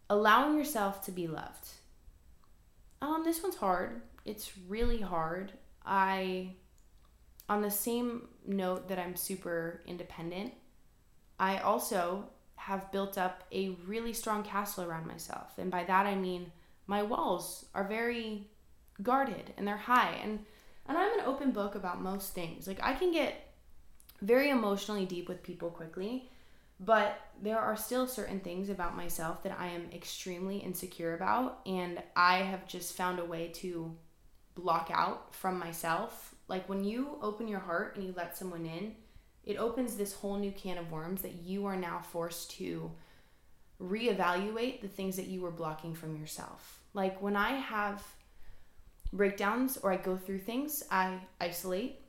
Allowing 0.10 0.58
yourself 0.58 1.03
to 1.06 1.12
be 1.12 1.27
loved. 1.27 1.68
Um, 3.01 3.24
this 3.24 3.44
one's 3.44 3.56
hard. 3.56 4.01
It's 4.25 4.51
really 4.68 5.01
hard. 5.01 5.51
I, 5.86 6.56
on 7.50 7.62
the 7.62 7.72
same 7.72 8.30
note 8.48 8.88
that 8.88 8.98
I'm 8.98 9.15
super 9.15 9.82
independent, 9.86 10.53
I 11.39 11.58
also 11.58 12.30
have 12.56 12.92
built 12.94 13.18
up 13.18 13.44
a 13.51 13.75
really 13.86 14.13
strong 14.13 14.44
castle 14.44 14.86
around 14.86 15.06
myself. 15.06 15.58
And 15.58 15.70
by 15.70 15.84
that 15.84 16.06
I 16.06 16.15
mean 16.15 16.51
my 16.88 17.03
walls 17.03 17.65
are 17.75 17.84
very 17.84 18.48
guarded 19.03 19.53
and 19.57 19.67
they're 19.67 19.77
high 19.77 20.19
and 20.24 20.39
and 20.86 20.98
I'm 20.98 21.19
an 21.19 21.25
open 21.25 21.51
book 21.51 21.75
about 21.75 22.01
most 22.01 22.33
things. 22.33 22.67
Like 22.67 22.83
I 22.83 22.93
can 22.93 23.12
get 23.12 23.53
very 24.22 24.50
emotionally 24.50 25.05
deep 25.05 25.29
with 25.29 25.43
people 25.43 25.69
quickly, 25.69 26.29
but 26.79 27.22
there 27.41 27.60
are 27.60 27.77
still 27.77 28.05
certain 28.07 28.39
things 28.39 28.69
about 28.69 28.95
myself 28.95 29.43
that 29.43 29.57
I 29.57 29.67
am 29.67 29.89
extremely 29.93 30.57
insecure 30.57 31.13
about 31.13 31.62
and 31.65 32.01
I 32.15 32.39
have 32.39 32.67
just 32.67 32.98
found 32.98 33.19
a 33.19 33.25
way 33.25 33.50
to 33.55 33.95
block 34.55 34.91
out 34.93 35.33
from 35.33 35.57
myself. 35.57 36.36
Like 36.48 36.67
when 36.67 36.83
you 36.83 37.17
open 37.22 37.48
your 37.48 37.60
heart 37.60 37.95
and 37.95 38.05
you 38.05 38.13
let 38.15 38.38
someone 38.38 38.65
in, 38.65 38.95
it 39.45 39.57
opens 39.57 39.95
this 39.95 40.13
whole 40.13 40.38
new 40.38 40.51
can 40.51 40.77
of 40.77 40.91
worms 40.91 41.22
that 41.22 41.36
you 41.43 41.65
are 41.65 41.75
now 41.75 42.00
forced 42.00 42.51
to 42.51 42.91
reevaluate 43.81 44.81
the 44.81 44.88
things 44.88 45.15
that 45.15 45.27
you 45.27 45.41
were 45.41 45.51
blocking 45.51 45.93
from 45.93 46.15
yourself. 46.15 46.81
Like 46.93 47.22
when 47.22 47.36
I 47.36 47.51
have 47.51 48.03
breakdowns 49.13 49.77
or 49.77 49.93
I 49.93 49.98
go 49.98 50.17
through 50.17 50.39
things, 50.39 50.84
I 50.91 51.20
isolate. 51.39 52.00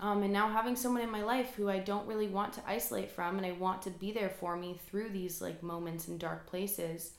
Um, 0.00 0.22
and 0.22 0.32
now 0.32 0.48
having 0.48 0.76
someone 0.76 1.02
in 1.02 1.10
my 1.10 1.22
life 1.22 1.54
who 1.56 1.68
I 1.68 1.80
don't 1.80 2.06
really 2.06 2.28
want 2.28 2.52
to 2.54 2.62
isolate 2.66 3.10
from 3.10 3.36
and 3.36 3.44
I 3.44 3.52
want 3.52 3.82
to 3.82 3.90
be 3.90 4.12
there 4.12 4.30
for 4.30 4.56
me 4.56 4.78
through 4.86 5.10
these 5.10 5.42
like 5.42 5.62
moments 5.62 6.06
in 6.06 6.16
dark 6.16 6.46
places, 6.46 7.12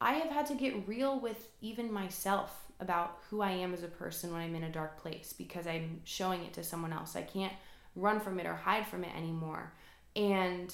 I 0.00 0.14
have 0.14 0.30
had 0.30 0.46
to 0.46 0.54
get 0.54 0.86
real 0.86 1.18
with 1.18 1.48
even 1.60 1.92
myself 1.92 2.66
about 2.80 3.18
who 3.28 3.40
I 3.40 3.50
am 3.50 3.74
as 3.74 3.82
a 3.82 3.88
person 3.88 4.32
when 4.32 4.40
I'm 4.40 4.54
in 4.54 4.62
a 4.62 4.70
dark 4.70 5.02
place 5.02 5.34
because 5.36 5.66
I'm 5.66 6.00
showing 6.04 6.44
it 6.44 6.52
to 6.54 6.62
someone 6.62 6.92
else. 6.92 7.16
I 7.16 7.22
can't 7.22 7.52
run 7.96 8.20
from 8.20 8.38
it 8.38 8.46
or 8.46 8.54
hide 8.54 8.86
from 8.86 9.02
it 9.02 9.14
anymore. 9.16 9.72
And 10.14 10.72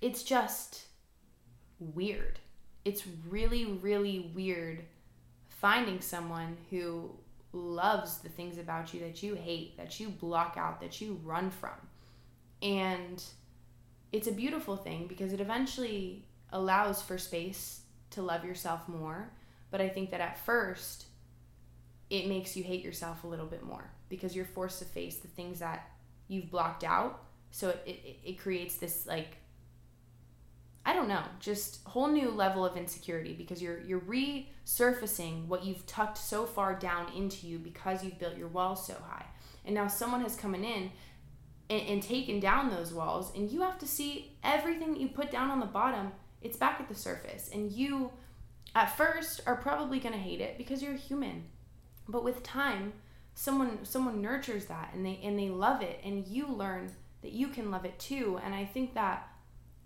it's 0.00 0.22
just 0.22 0.86
weird. 1.78 2.38
It's 2.86 3.02
really, 3.28 3.66
really 3.66 4.30
weird 4.34 4.84
finding 5.64 5.98
someone 5.98 6.58
who 6.68 7.10
loves 7.54 8.18
the 8.18 8.28
things 8.28 8.58
about 8.58 8.92
you 8.92 9.00
that 9.00 9.22
you 9.22 9.34
hate, 9.34 9.74
that 9.78 9.98
you 9.98 10.10
block 10.10 10.56
out, 10.58 10.78
that 10.78 11.00
you 11.00 11.18
run 11.24 11.48
from. 11.48 11.70
And 12.60 13.24
it's 14.12 14.26
a 14.26 14.32
beautiful 14.32 14.76
thing 14.76 15.06
because 15.06 15.32
it 15.32 15.40
eventually 15.40 16.26
allows 16.52 17.00
for 17.00 17.16
space 17.16 17.80
to 18.10 18.20
love 18.20 18.44
yourself 18.44 18.86
more. 18.88 19.30
But 19.70 19.80
I 19.80 19.88
think 19.88 20.10
that 20.10 20.20
at 20.20 20.36
first, 20.44 21.06
it 22.10 22.28
makes 22.28 22.54
you 22.58 22.62
hate 22.62 22.84
yourself 22.84 23.24
a 23.24 23.26
little 23.26 23.46
bit 23.46 23.62
more 23.62 23.90
because 24.10 24.36
you're 24.36 24.44
forced 24.44 24.80
to 24.80 24.84
face 24.84 25.16
the 25.16 25.28
things 25.28 25.60
that 25.60 25.88
you've 26.28 26.50
blocked 26.50 26.84
out. 26.84 27.24
So 27.52 27.70
it, 27.70 27.82
it, 27.86 28.18
it 28.22 28.38
creates 28.38 28.76
this 28.76 29.06
like 29.06 29.38
I 30.86 30.92
don't 30.92 31.08
know, 31.08 31.22
just 31.40 31.82
whole 31.84 32.08
new 32.08 32.30
level 32.30 32.64
of 32.64 32.76
insecurity 32.76 33.32
because 33.32 33.62
you're 33.62 33.80
you're 33.80 34.00
resurfacing 34.00 35.46
what 35.46 35.64
you've 35.64 35.86
tucked 35.86 36.18
so 36.18 36.44
far 36.44 36.74
down 36.74 37.10
into 37.14 37.46
you 37.46 37.58
because 37.58 38.04
you've 38.04 38.18
built 38.18 38.36
your 38.36 38.48
walls 38.48 38.86
so 38.86 38.94
high. 39.08 39.24
And 39.64 39.74
now 39.74 39.86
someone 39.86 40.20
has 40.20 40.36
come 40.36 40.54
in 40.54 40.90
and, 41.70 41.82
and 41.88 42.02
taken 42.02 42.38
down 42.38 42.68
those 42.68 42.92
walls 42.92 43.32
and 43.34 43.50
you 43.50 43.62
have 43.62 43.78
to 43.78 43.86
see 43.86 44.36
everything 44.44 44.92
that 44.92 45.00
you 45.00 45.08
put 45.08 45.30
down 45.30 45.50
on 45.50 45.60
the 45.60 45.66
bottom, 45.66 46.12
it's 46.42 46.58
back 46.58 46.80
at 46.80 46.88
the 46.88 46.94
surface. 46.94 47.48
And 47.52 47.72
you 47.72 48.12
at 48.74 48.94
first 48.96 49.40
are 49.46 49.56
probably 49.56 50.00
going 50.00 50.14
to 50.14 50.20
hate 50.20 50.42
it 50.42 50.58
because 50.58 50.82
you're 50.82 50.94
human. 50.94 51.44
But 52.08 52.24
with 52.24 52.42
time, 52.42 52.92
someone 53.34 53.84
someone 53.84 54.20
nurtures 54.20 54.66
that 54.66 54.90
and 54.92 55.04
they 55.04 55.18
and 55.24 55.38
they 55.38 55.48
love 55.48 55.82
it 55.82 55.98
and 56.04 56.26
you 56.28 56.46
learn 56.46 56.90
that 57.22 57.32
you 57.32 57.48
can 57.48 57.70
love 57.70 57.86
it 57.86 57.98
too. 57.98 58.38
And 58.44 58.54
I 58.54 58.66
think 58.66 58.94
that 58.94 59.28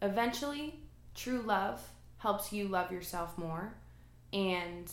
eventually 0.03 0.81
true 1.19 1.43
love 1.43 1.81
helps 2.19 2.53
you 2.53 2.69
love 2.69 2.93
yourself 2.93 3.37
more. 3.37 3.75
And 4.33 4.91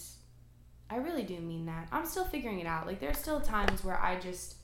I 0.90 0.98
really 0.98 1.24
do 1.24 1.38
mean 1.40 1.66
that. 1.68 1.88
I'm 1.92 2.06
still 2.06 2.26
figuring 2.26 2.60
it 2.60 2.68
out. 2.68 2.88
Like, 2.88 3.00
there's 3.00 3.18
still 3.18 3.40
times 3.40 3.84
where 3.84 4.00
I 4.00 4.20
just 4.20 4.56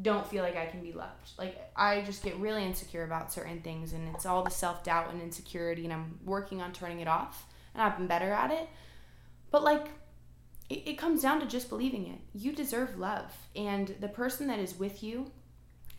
don't 0.00 0.26
feel 0.26 0.42
like 0.42 0.56
I 0.56 0.66
can 0.66 0.80
be 0.80 0.92
loved. 0.92 1.30
Like, 1.38 1.70
I 1.76 2.02
just 2.02 2.22
get 2.22 2.36
really 2.36 2.64
insecure 2.64 3.04
about 3.04 3.32
certain 3.32 3.60
things, 3.60 3.92
and 3.92 4.14
it's 4.14 4.26
all 4.26 4.42
the 4.42 4.50
self 4.50 4.84
doubt 4.84 5.12
and 5.12 5.20
insecurity, 5.20 5.84
and 5.84 5.92
I'm 5.92 6.18
working 6.24 6.62
on 6.62 6.72
turning 6.72 7.00
it 7.00 7.08
off, 7.08 7.46
and 7.74 7.82
I've 7.82 7.98
been 7.98 8.06
better 8.06 8.32
at 8.32 8.50
it. 8.50 8.68
But, 9.50 9.62
like, 9.62 9.88
it, 10.70 10.82
it 10.86 10.98
comes 10.98 11.22
down 11.22 11.40
to 11.40 11.46
just 11.46 11.68
believing 11.68 12.06
it. 12.06 12.20
You 12.32 12.52
deserve 12.52 12.98
love, 12.98 13.30
and 13.54 13.94
the 14.00 14.08
person 14.08 14.46
that 14.48 14.58
is 14.58 14.78
with 14.78 15.02
you 15.02 15.30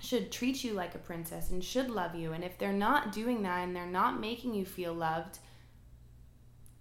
should 0.04 0.32
treat 0.32 0.64
you 0.64 0.74
like 0.74 0.96
a 0.96 1.00
princess 1.00 1.50
and 1.52 1.64
should 1.64 1.90
love 1.90 2.14
you. 2.14 2.34
And 2.34 2.44
if 2.44 2.58
they're 2.58 2.74
not 2.74 3.14
doing 3.14 3.42
that 3.44 3.60
and 3.60 3.74
they're 3.74 3.86
not 3.86 4.20
making 4.20 4.54
you 4.54 4.66
feel 4.66 4.94
loved, 4.94 5.40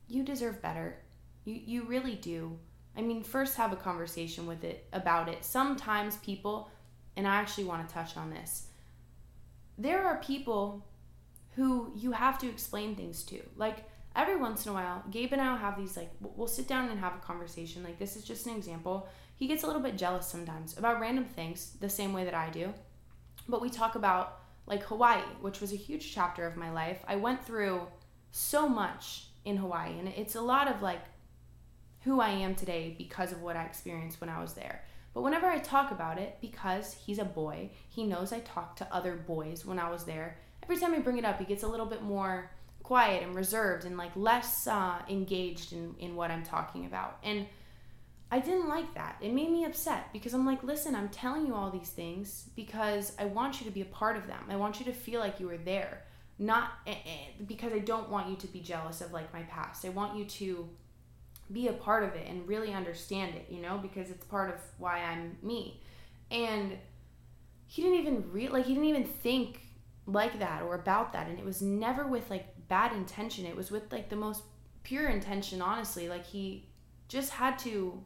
you 0.08 0.24
deserve 0.24 0.60
better. 0.60 0.98
You 1.44 1.54
you 1.54 1.84
really 1.84 2.16
do. 2.16 2.58
I 2.96 3.00
mean, 3.00 3.22
first 3.22 3.56
have 3.56 3.72
a 3.72 3.76
conversation 3.76 4.46
with 4.46 4.64
it 4.64 4.86
about 4.92 5.28
it. 5.28 5.44
Sometimes 5.44 6.16
people, 6.18 6.70
and 7.16 7.26
I 7.26 7.36
actually 7.36 7.64
want 7.64 7.88
to 7.88 7.94
touch 7.94 8.16
on 8.16 8.30
this. 8.30 8.66
There 9.78 10.04
are 10.04 10.18
people 10.18 10.84
who 11.54 11.92
you 11.96 12.12
have 12.12 12.38
to 12.40 12.48
explain 12.48 12.96
things 12.96 13.22
to. 13.24 13.40
Like 13.56 13.84
every 14.16 14.36
once 14.36 14.66
in 14.66 14.72
a 14.72 14.74
while, 14.74 15.04
Gabe 15.10 15.32
and 15.32 15.40
I 15.40 15.52
will 15.52 15.58
have 15.58 15.78
these 15.78 15.96
like 15.96 16.10
we'll 16.20 16.48
sit 16.48 16.66
down 16.66 16.90
and 16.90 16.98
have 16.98 17.14
a 17.14 17.18
conversation. 17.18 17.84
Like 17.84 18.00
this 18.00 18.16
is 18.16 18.24
just 18.24 18.46
an 18.46 18.56
example. 18.56 19.08
He 19.36 19.46
gets 19.46 19.62
a 19.62 19.66
little 19.68 19.82
bit 19.82 19.96
jealous 19.96 20.26
sometimes 20.26 20.76
about 20.76 21.00
random 21.00 21.24
things, 21.24 21.76
the 21.80 21.88
same 21.88 22.12
way 22.12 22.24
that 22.24 22.34
I 22.34 22.50
do. 22.50 22.74
But 23.48 23.60
we 23.60 23.70
talk 23.70 23.94
about 23.94 24.40
like 24.66 24.82
Hawaii, 24.84 25.22
which 25.40 25.60
was 25.60 25.72
a 25.72 25.76
huge 25.76 26.14
chapter 26.14 26.46
of 26.46 26.56
my 26.56 26.70
life. 26.70 27.02
I 27.06 27.16
went 27.16 27.44
through 27.44 27.82
so 28.30 28.68
much 28.68 29.26
in 29.44 29.56
Hawaii, 29.56 29.98
and 29.98 30.08
it's 30.08 30.36
a 30.36 30.40
lot 30.40 30.68
of 30.68 30.82
like 30.82 31.02
who 32.02 32.20
I 32.20 32.30
am 32.30 32.54
today 32.54 32.94
because 32.96 33.32
of 33.32 33.42
what 33.42 33.56
I 33.56 33.64
experienced 33.64 34.20
when 34.20 34.30
I 34.30 34.40
was 34.40 34.54
there. 34.54 34.84
But 35.14 35.22
whenever 35.22 35.46
I 35.46 35.58
talk 35.58 35.90
about 35.90 36.18
it, 36.18 36.38
because 36.40 36.94
he's 36.94 37.18
a 37.18 37.24
boy, 37.24 37.70
he 37.88 38.04
knows 38.04 38.32
I 38.32 38.40
talked 38.40 38.78
to 38.78 38.94
other 38.94 39.14
boys 39.14 39.66
when 39.66 39.78
I 39.78 39.90
was 39.90 40.04
there. 40.04 40.38
Every 40.62 40.78
time 40.78 40.94
I 40.94 41.00
bring 41.00 41.18
it 41.18 41.24
up, 41.24 41.38
he 41.38 41.44
gets 41.44 41.64
a 41.64 41.68
little 41.68 41.86
bit 41.86 42.02
more 42.02 42.50
quiet 42.82 43.22
and 43.22 43.34
reserved 43.34 43.84
and 43.84 43.96
like 43.96 44.14
less 44.16 44.66
uh, 44.66 45.00
engaged 45.08 45.72
in, 45.72 45.94
in 45.98 46.16
what 46.16 46.30
I'm 46.30 46.42
talking 46.42 46.86
about. 46.86 47.18
And 47.22 47.46
I 48.32 48.38
didn't 48.38 48.66
like 48.66 48.94
that. 48.94 49.18
It 49.20 49.34
made 49.34 49.50
me 49.50 49.66
upset 49.66 50.10
because 50.10 50.32
I'm 50.32 50.46
like, 50.46 50.62
listen, 50.62 50.94
I'm 50.94 51.10
telling 51.10 51.46
you 51.46 51.54
all 51.54 51.70
these 51.70 51.90
things 51.90 52.48
because 52.56 53.12
I 53.18 53.26
want 53.26 53.60
you 53.60 53.66
to 53.66 53.70
be 53.70 53.82
a 53.82 53.84
part 53.84 54.16
of 54.16 54.26
them. 54.26 54.44
I 54.48 54.56
want 54.56 54.78
you 54.78 54.86
to 54.86 54.92
feel 54.94 55.20
like 55.20 55.38
you 55.38 55.48
were 55.48 55.58
there, 55.58 56.04
not 56.38 56.70
eh, 56.86 56.94
eh, 57.04 57.42
because 57.46 57.74
I 57.74 57.80
don't 57.80 58.08
want 58.08 58.30
you 58.30 58.36
to 58.36 58.46
be 58.46 58.60
jealous 58.60 59.02
of 59.02 59.12
like 59.12 59.30
my 59.34 59.42
past. 59.42 59.84
I 59.84 59.90
want 59.90 60.16
you 60.16 60.24
to 60.24 60.66
be 61.52 61.68
a 61.68 61.74
part 61.74 62.04
of 62.04 62.14
it 62.14 62.26
and 62.26 62.48
really 62.48 62.72
understand 62.72 63.34
it, 63.34 63.48
you 63.50 63.60
know, 63.60 63.76
because 63.76 64.08
it's 64.08 64.24
part 64.24 64.48
of 64.48 64.58
why 64.78 65.00
I'm 65.00 65.36
me. 65.42 65.82
And 66.30 66.78
he 67.66 67.82
didn't 67.82 67.98
even 67.98 68.32
re- 68.32 68.48
like 68.48 68.64
he 68.64 68.72
didn't 68.72 68.88
even 68.88 69.04
think 69.04 69.60
like 70.06 70.38
that 70.38 70.62
or 70.62 70.74
about 70.74 71.12
that 71.12 71.28
and 71.28 71.38
it 71.38 71.44
was 71.44 71.60
never 71.60 72.06
with 72.06 72.30
like 72.30 72.46
bad 72.68 72.92
intention. 72.92 73.44
It 73.44 73.54
was 73.54 73.70
with 73.70 73.92
like 73.92 74.08
the 74.08 74.16
most 74.16 74.42
pure 74.84 75.10
intention, 75.10 75.60
honestly. 75.60 76.08
Like 76.08 76.24
he 76.24 76.70
just 77.08 77.28
had 77.28 77.58
to 77.58 78.02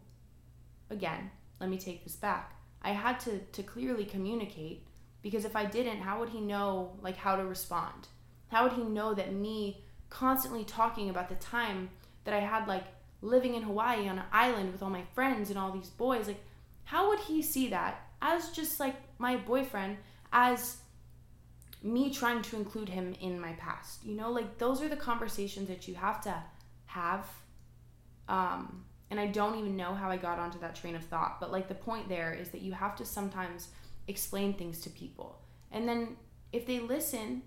again, 0.90 1.30
let 1.60 1.70
me 1.70 1.78
take 1.78 2.04
this 2.04 2.16
back. 2.16 2.54
I 2.82 2.90
had 2.90 3.18
to 3.20 3.38
to 3.38 3.62
clearly 3.62 4.04
communicate 4.04 4.86
because 5.22 5.44
if 5.44 5.56
I 5.56 5.64
didn't, 5.64 6.00
how 6.00 6.20
would 6.20 6.28
he 6.28 6.40
know 6.40 6.96
like 7.02 7.16
how 7.16 7.36
to 7.36 7.44
respond? 7.44 8.08
How 8.48 8.62
would 8.62 8.74
he 8.74 8.84
know 8.84 9.14
that 9.14 9.32
me 9.32 9.82
constantly 10.08 10.64
talking 10.64 11.10
about 11.10 11.28
the 11.28 11.34
time 11.36 11.90
that 12.24 12.34
I 12.34 12.40
had 12.40 12.68
like 12.68 12.84
living 13.22 13.54
in 13.54 13.62
Hawaii 13.62 14.08
on 14.08 14.18
an 14.18 14.24
island 14.32 14.72
with 14.72 14.82
all 14.82 14.90
my 14.90 15.02
friends 15.14 15.50
and 15.50 15.58
all 15.58 15.72
these 15.72 15.90
boys, 15.90 16.28
like 16.28 16.42
how 16.84 17.08
would 17.08 17.20
he 17.20 17.42
see 17.42 17.68
that 17.68 18.06
as 18.22 18.50
just 18.50 18.78
like 18.78 18.94
my 19.18 19.36
boyfriend 19.36 19.96
as 20.32 20.76
me 21.82 22.12
trying 22.12 22.42
to 22.42 22.56
include 22.56 22.88
him 22.88 23.14
in 23.20 23.40
my 23.40 23.52
past? 23.54 24.04
You 24.04 24.14
know, 24.14 24.30
like 24.30 24.58
those 24.58 24.80
are 24.80 24.88
the 24.88 24.96
conversations 24.96 25.68
that 25.68 25.88
you 25.88 25.94
have 25.94 26.20
to 26.22 26.42
have 26.86 27.26
um 28.28 28.85
and 29.10 29.20
I 29.20 29.26
don't 29.26 29.58
even 29.58 29.76
know 29.76 29.94
how 29.94 30.10
I 30.10 30.16
got 30.16 30.38
onto 30.38 30.58
that 30.60 30.74
train 30.74 30.96
of 30.96 31.04
thought, 31.04 31.38
but 31.40 31.52
like 31.52 31.68
the 31.68 31.74
point 31.74 32.08
there 32.08 32.32
is 32.32 32.48
that 32.50 32.62
you 32.62 32.72
have 32.72 32.96
to 32.96 33.04
sometimes 33.04 33.68
explain 34.08 34.54
things 34.54 34.80
to 34.80 34.90
people. 34.90 35.40
And 35.70 35.88
then 35.88 36.16
if 36.52 36.66
they 36.66 36.80
listen, 36.80 37.42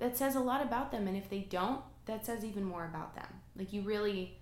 that 0.00 0.16
says 0.16 0.34
a 0.34 0.40
lot 0.40 0.62
about 0.62 0.90
them. 0.90 1.06
And 1.06 1.16
if 1.16 1.30
they 1.30 1.40
don't, 1.40 1.82
that 2.06 2.26
says 2.26 2.44
even 2.44 2.64
more 2.64 2.84
about 2.84 3.14
them. 3.14 3.28
Like 3.56 3.72
you 3.72 3.82
really 3.82 4.38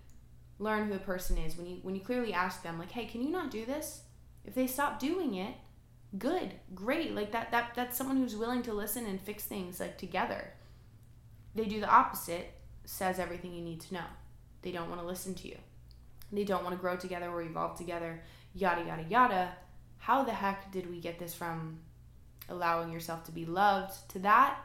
learn 0.58 0.88
who 0.88 0.94
a 0.94 0.98
person 0.98 1.36
is 1.36 1.56
when 1.56 1.66
you 1.66 1.76
when 1.82 1.94
you 1.94 2.00
clearly 2.00 2.32
ask 2.32 2.62
them 2.62 2.78
like, 2.78 2.92
"Hey, 2.92 3.04
can 3.04 3.22
you 3.22 3.30
not 3.30 3.50
do 3.50 3.66
this?" 3.66 4.02
If 4.44 4.54
they 4.54 4.66
stop 4.66 4.98
doing 4.98 5.34
it, 5.34 5.54
good, 6.16 6.54
great. 6.74 7.14
Like 7.14 7.32
that 7.32 7.50
that 7.50 7.72
that's 7.74 7.98
someone 7.98 8.16
who's 8.16 8.36
willing 8.36 8.62
to 8.62 8.72
listen 8.72 9.04
and 9.04 9.20
fix 9.20 9.44
things 9.44 9.80
like 9.80 9.98
together. 9.98 10.54
They 11.54 11.66
do 11.66 11.80
the 11.80 11.90
opposite, 11.90 12.52
says 12.84 13.18
everything 13.18 13.52
you 13.52 13.62
need 13.62 13.80
to 13.82 13.94
know. 13.94 14.08
They 14.62 14.72
don't 14.72 14.88
want 14.88 15.00
to 15.00 15.06
listen 15.06 15.34
to 15.34 15.48
you. 15.48 15.56
They 16.32 16.44
don't 16.44 16.62
want 16.62 16.74
to 16.74 16.80
grow 16.80 16.96
together 16.96 17.28
or 17.28 17.42
evolve 17.42 17.76
together, 17.76 18.22
yada 18.54 18.84
yada 18.84 19.04
yada. 19.08 19.52
How 19.98 20.24
the 20.24 20.32
heck 20.32 20.70
did 20.72 20.90
we 20.90 21.00
get 21.00 21.18
this 21.18 21.34
from 21.34 21.80
allowing 22.48 22.92
yourself 22.92 23.24
to 23.24 23.32
be 23.32 23.44
loved 23.44 24.08
to 24.10 24.18
that? 24.20 24.58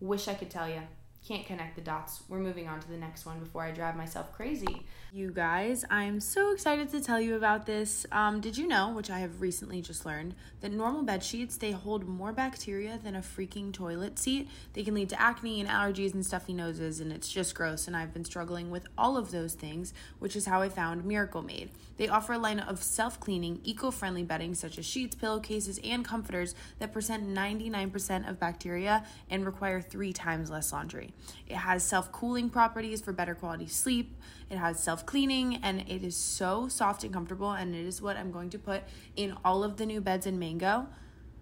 Wish 0.00 0.28
I 0.28 0.34
could 0.34 0.50
tell 0.50 0.68
you. 0.68 0.82
Can't 1.26 1.46
connect 1.46 1.74
the 1.74 1.80
dots. 1.80 2.22
We're 2.28 2.38
moving 2.38 2.68
on 2.68 2.80
to 2.80 2.88
the 2.88 2.98
next 2.98 3.24
one 3.24 3.38
before 3.38 3.62
I 3.62 3.70
drive 3.70 3.96
myself 3.96 4.30
crazy. 4.34 4.84
You 5.10 5.30
guys, 5.30 5.82
I'm 5.88 6.20
so 6.20 6.52
excited 6.52 6.90
to 6.90 7.00
tell 7.00 7.18
you 7.18 7.36
about 7.36 7.64
this. 7.64 8.04
Um, 8.12 8.42
did 8.42 8.58
you 8.58 8.66
know, 8.66 8.92
which 8.92 9.08
I 9.08 9.20
have 9.20 9.40
recently 9.40 9.80
just 9.80 10.04
learned, 10.04 10.34
that 10.60 10.70
normal 10.70 11.02
bed 11.02 11.24
sheets 11.24 11.56
they 11.56 11.70
hold 11.70 12.06
more 12.06 12.32
bacteria 12.32 12.98
than 13.02 13.16
a 13.16 13.20
freaking 13.20 13.72
toilet 13.72 14.18
seat? 14.18 14.50
They 14.74 14.82
can 14.82 14.92
lead 14.92 15.08
to 15.10 15.20
acne 15.20 15.60
and 15.60 15.68
allergies 15.70 16.12
and 16.12 16.26
stuffy 16.26 16.52
noses, 16.52 17.00
and 17.00 17.10
it's 17.10 17.30
just 17.30 17.54
gross. 17.54 17.86
And 17.86 17.96
I've 17.96 18.12
been 18.12 18.26
struggling 18.26 18.70
with 18.70 18.86
all 18.98 19.16
of 19.16 19.30
those 19.30 19.54
things, 19.54 19.94
which 20.18 20.36
is 20.36 20.44
how 20.44 20.60
I 20.60 20.68
found 20.68 21.06
Miracle 21.06 21.40
Made. 21.40 21.70
They 21.96 22.08
offer 22.08 22.34
a 22.34 22.38
line 22.38 22.60
of 22.60 22.82
self-cleaning, 22.82 23.60
eco-friendly 23.64 24.24
bedding 24.24 24.54
such 24.54 24.76
as 24.76 24.84
sheets, 24.84 25.16
pillowcases, 25.16 25.80
and 25.82 26.04
comforters 26.04 26.54
that 26.80 26.92
present 26.92 27.26
99% 27.26 28.28
of 28.28 28.38
bacteria 28.38 29.06
and 29.30 29.46
require 29.46 29.80
three 29.80 30.12
times 30.12 30.50
less 30.50 30.70
laundry. 30.70 31.13
It 31.46 31.56
has 31.56 31.82
self 31.82 32.12
cooling 32.12 32.50
properties 32.50 33.00
for 33.00 33.12
better 33.12 33.34
quality 33.34 33.66
sleep. 33.66 34.16
It 34.50 34.58
has 34.58 34.82
self 34.82 35.04
cleaning 35.06 35.56
and 35.56 35.80
it 35.88 36.02
is 36.02 36.16
so 36.16 36.68
soft 36.68 37.04
and 37.04 37.12
comfortable. 37.12 37.52
And 37.52 37.74
it 37.74 37.84
is 37.84 38.00
what 38.00 38.16
I'm 38.16 38.30
going 38.30 38.50
to 38.50 38.58
put 38.58 38.82
in 39.16 39.36
all 39.44 39.64
of 39.64 39.76
the 39.76 39.86
new 39.86 40.00
beds 40.00 40.26
in 40.26 40.38
Mango 40.38 40.88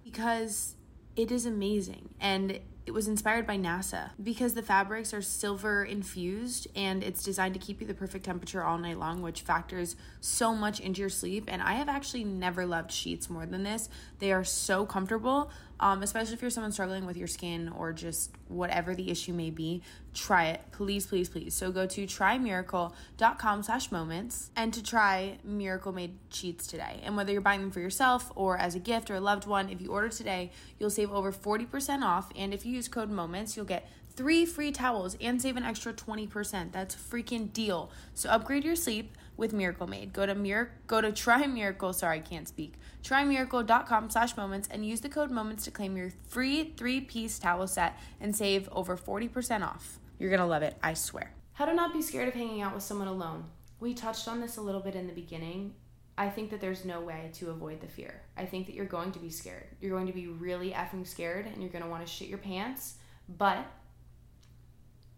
because 0.04 0.74
it 1.16 1.30
is 1.30 1.46
amazing. 1.46 2.10
And 2.20 2.60
it 2.84 2.90
was 2.90 3.06
inspired 3.06 3.46
by 3.46 3.56
NASA 3.56 4.10
because 4.22 4.54
the 4.54 4.62
fabrics 4.62 5.14
are 5.14 5.22
silver 5.22 5.84
infused 5.84 6.66
and 6.74 7.04
it's 7.04 7.22
designed 7.22 7.54
to 7.54 7.60
keep 7.60 7.80
you 7.80 7.86
the 7.86 7.94
perfect 7.94 8.24
temperature 8.24 8.62
all 8.62 8.78
night 8.78 8.98
long, 8.98 9.22
which 9.22 9.42
factors 9.42 9.94
so 10.20 10.54
much 10.54 10.80
into 10.80 11.00
your 11.00 11.08
sleep. 11.08 11.44
And 11.46 11.62
I 11.62 11.74
have 11.74 11.88
actually 11.88 12.24
never 12.24 12.66
loved 12.66 12.90
sheets 12.90 13.30
more 13.30 13.46
than 13.46 13.62
this. 13.62 13.88
They 14.18 14.32
are 14.32 14.44
so 14.44 14.84
comfortable 14.84 15.50
um, 15.82 16.02
especially 16.02 16.34
if 16.34 16.40
you're 16.40 16.50
someone 16.50 16.70
struggling 16.72 17.04
with 17.04 17.16
your 17.16 17.26
skin 17.26 17.68
or 17.76 17.92
just 17.92 18.30
whatever 18.46 18.94
the 18.94 19.10
issue 19.10 19.32
may 19.32 19.50
be 19.50 19.82
try 20.14 20.46
it 20.46 20.60
please 20.70 21.06
please 21.06 21.28
please 21.28 21.54
so 21.54 21.72
go 21.72 21.86
to 21.86 22.06
trymiracle.com 22.06 23.62
slash 23.62 23.90
moments 23.90 24.50
and 24.54 24.72
to 24.72 24.82
try 24.82 25.38
miracle 25.42 25.90
made 25.90 26.16
sheets 26.28 26.66
today 26.66 27.00
and 27.02 27.16
whether 27.16 27.32
you're 27.32 27.40
buying 27.40 27.60
them 27.60 27.70
for 27.70 27.80
yourself 27.80 28.30
or 28.36 28.56
as 28.58 28.74
a 28.74 28.78
gift 28.78 29.10
or 29.10 29.16
a 29.16 29.20
loved 29.20 29.46
one 29.46 29.68
if 29.68 29.80
you 29.80 29.90
order 29.90 30.08
today 30.08 30.50
you'll 30.78 30.90
save 30.90 31.10
over 31.10 31.32
40% 31.32 32.02
off 32.02 32.30
and 32.36 32.54
if 32.54 32.64
you 32.64 32.71
use 32.72 32.88
code 32.88 33.10
moments 33.10 33.56
you'll 33.56 33.64
get 33.64 33.88
three 34.14 34.44
free 34.44 34.72
towels 34.72 35.16
and 35.20 35.40
save 35.40 35.56
an 35.56 35.62
extra 35.62 35.92
20% 35.92 36.72
that's 36.72 36.94
a 36.94 36.98
freaking 36.98 37.52
deal 37.52 37.90
so 38.14 38.28
upgrade 38.28 38.64
your 38.64 38.76
sleep 38.76 39.16
with 39.36 39.52
Miracle 39.52 39.86
Made. 39.86 40.12
Go 40.12 40.26
to 40.26 40.34
Mir- 40.34 40.72
go 40.86 41.00
to 41.00 41.12
Try 41.22 41.46
Miracle, 41.46 41.92
sorry, 41.92 42.18
I 42.18 42.20
can't 42.20 42.48
speak. 42.48 42.74
Trymiracle.com 43.02 44.10
slash 44.10 44.36
moments 44.36 44.68
and 44.70 44.86
use 44.86 45.00
the 45.00 45.08
code 45.08 45.30
moments 45.30 45.64
to 45.64 45.70
claim 45.70 45.96
your 45.96 46.10
free 46.28 46.72
three-piece 46.76 47.38
towel 47.38 47.66
set 47.66 47.98
and 48.20 48.34
save 48.34 48.68
over 48.70 48.96
40% 48.96 49.62
off. 49.62 49.98
You're 50.18 50.30
gonna 50.30 50.46
love 50.46 50.62
it, 50.62 50.76
I 50.82 50.94
swear. 50.94 51.32
How 51.54 51.64
to 51.64 51.74
not 51.74 51.92
be 51.92 52.02
scared 52.02 52.28
of 52.28 52.34
hanging 52.34 52.62
out 52.62 52.74
with 52.74 52.82
someone 52.84 53.08
alone. 53.08 53.44
We 53.80 53.94
touched 53.94 54.28
on 54.28 54.40
this 54.40 54.56
a 54.56 54.62
little 54.62 54.80
bit 54.80 54.94
in 54.94 55.08
the 55.08 55.12
beginning. 55.12 55.74
I 56.22 56.28
think 56.28 56.50
that 56.50 56.60
there's 56.60 56.84
no 56.84 57.00
way 57.00 57.30
to 57.34 57.50
avoid 57.50 57.80
the 57.80 57.88
fear. 57.88 58.22
I 58.36 58.44
think 58.44 58.66
that 58.66 58.76
you're 58.76 58.84
going 58.84 59.10
to 59.10 59.18
be 59.18 59.28
scared. 59.28 59.66
You're 59.80 59.90
going 59.90 60.06
to 60.06 60.12
be 60.12 60.28
really 60.28 60.70
effing 60.70 61.04
scared 61.04 61.46
and 61.46 61.60
you're 61.60 61.72
going 61.72 61.82
to 61.82 61.90
want 61.90 62.06
to 62.06 62.12
shit 62.12 62.28
your 62.28 62.38
pants, 62.38 62.94
but 63.28 63.66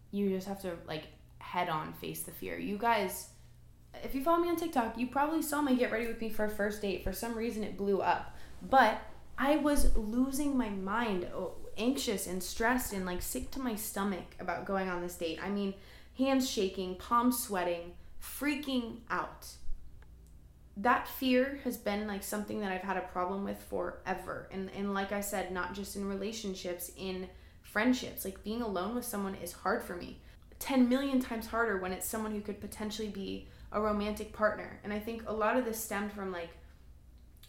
you 0.09 0.29
just 0.29 0.47
have 0.47 0.59
to 0.63 0.73
like 0.87 1.03
head 1.37 1.69
on 1.69 1.93
face 1.93 2.23
the 2.23 2.31
fear. 2.31 2.57
You 2.57 2.79
guys 2.79 3.29
if 4.03 4.15
you 4.15 4.23
follow 4.23 4.39
me 4.39 4.49
on 4.49 4.55
TikTok, 4.55 4.97
you 4.97 5.07
probably 5.07 5.43
saw 5.43 5.61
my 5.61 5.75
get 5.75 5.91
ready 5.91 6.07
with 6.07 6.19
me 6.19 6.29
for 6.29 6.45
a 6.45 6.49
first 6.49 6.81
date. 6.81 7.03
For 7.03 7.13
some 7.13 7.35
reason, 7.35 7.63
it 7.63 7.77
blew 7.77 8.01
up. 8.01 8.35
But 8.61 8.99
I 9.37 9.57
was 9.57 9.95
losing 9.95 10.57
my 10.57 10.69
mind, 10.69 11.27
oh, 11.35 11.53
anxious 11.77 12.25
and 12.25 12.41
stressed 12.41 12.93
and 12.93 13.05
like 13.05 13.21
sick 13.21 13.51
to 13.51 13.59
my 13.59 13.75
stomach 13.75 14.35
about 14.39 14.65
going 14.65 14.89
on 14.89 15.01
this 15.01 15.15
date. 15.15 15.39
I 15.41 15.49
mean, 15.49 15.75
hands 16.17 16.49
shaking, 16.49 16.95
palms 16.95 17.39
sweating, 17.39 17.93
freaking 18.19 18.97
out. 19.09 19.47
That 20.77 21.07
fear 21.07 21.59
has 21.63 21.77
been 21.77 22.07
like 22.07 22.23
something 22.23 22.59
that 22.59 22.71
I've 22.71 22.81
had 22.81 22.97
a 22.97 23.01
problem 23.01 23.43
with 23.43 23.61
forever. 23.63 24.49
And 24.51 24.69
and 24.75 24.93
like 24.93 25.11
I 25.11 25.21
said, 25.21 25.51
not 25.51 25.73
just 25.73 25.95
in 25.95 26.07
relationships, 26.07 26.91
in 26.97 27.29
friendships. 27.61 28.25
Like 28.25 28.43
being 28.43 28.61
alone 28.61 28.95
with 28.95 29.05
someone 29.05 29.35
is 29.35 29.51
hard 29.51 29.83
for 29.83 29.95
me. 29.95 30.21
10 30.59 30.87
million 30.87 31.19
times 31.19 31.47
harder 31.47 31.77
when 31.77 31.91
it's 31.91 32.07
someone 32.07 32.31
who 32.31 32.41
could 32.41 32.61
potentially 32.61 33.09
be 33.09 33.47
a 33.71 33.81
romantic 33.81 34.31
partner. 34.31 34.79
And 34.83 34.93
I 34.93 34.99
think 34.99 35.23
a 35.27 35.33
lot 35.33 35.57
of 35.57 35.65
this 35.65 35.83
stemmed 35.83 36.13
from 36.13 36.31
like 36.31 36.51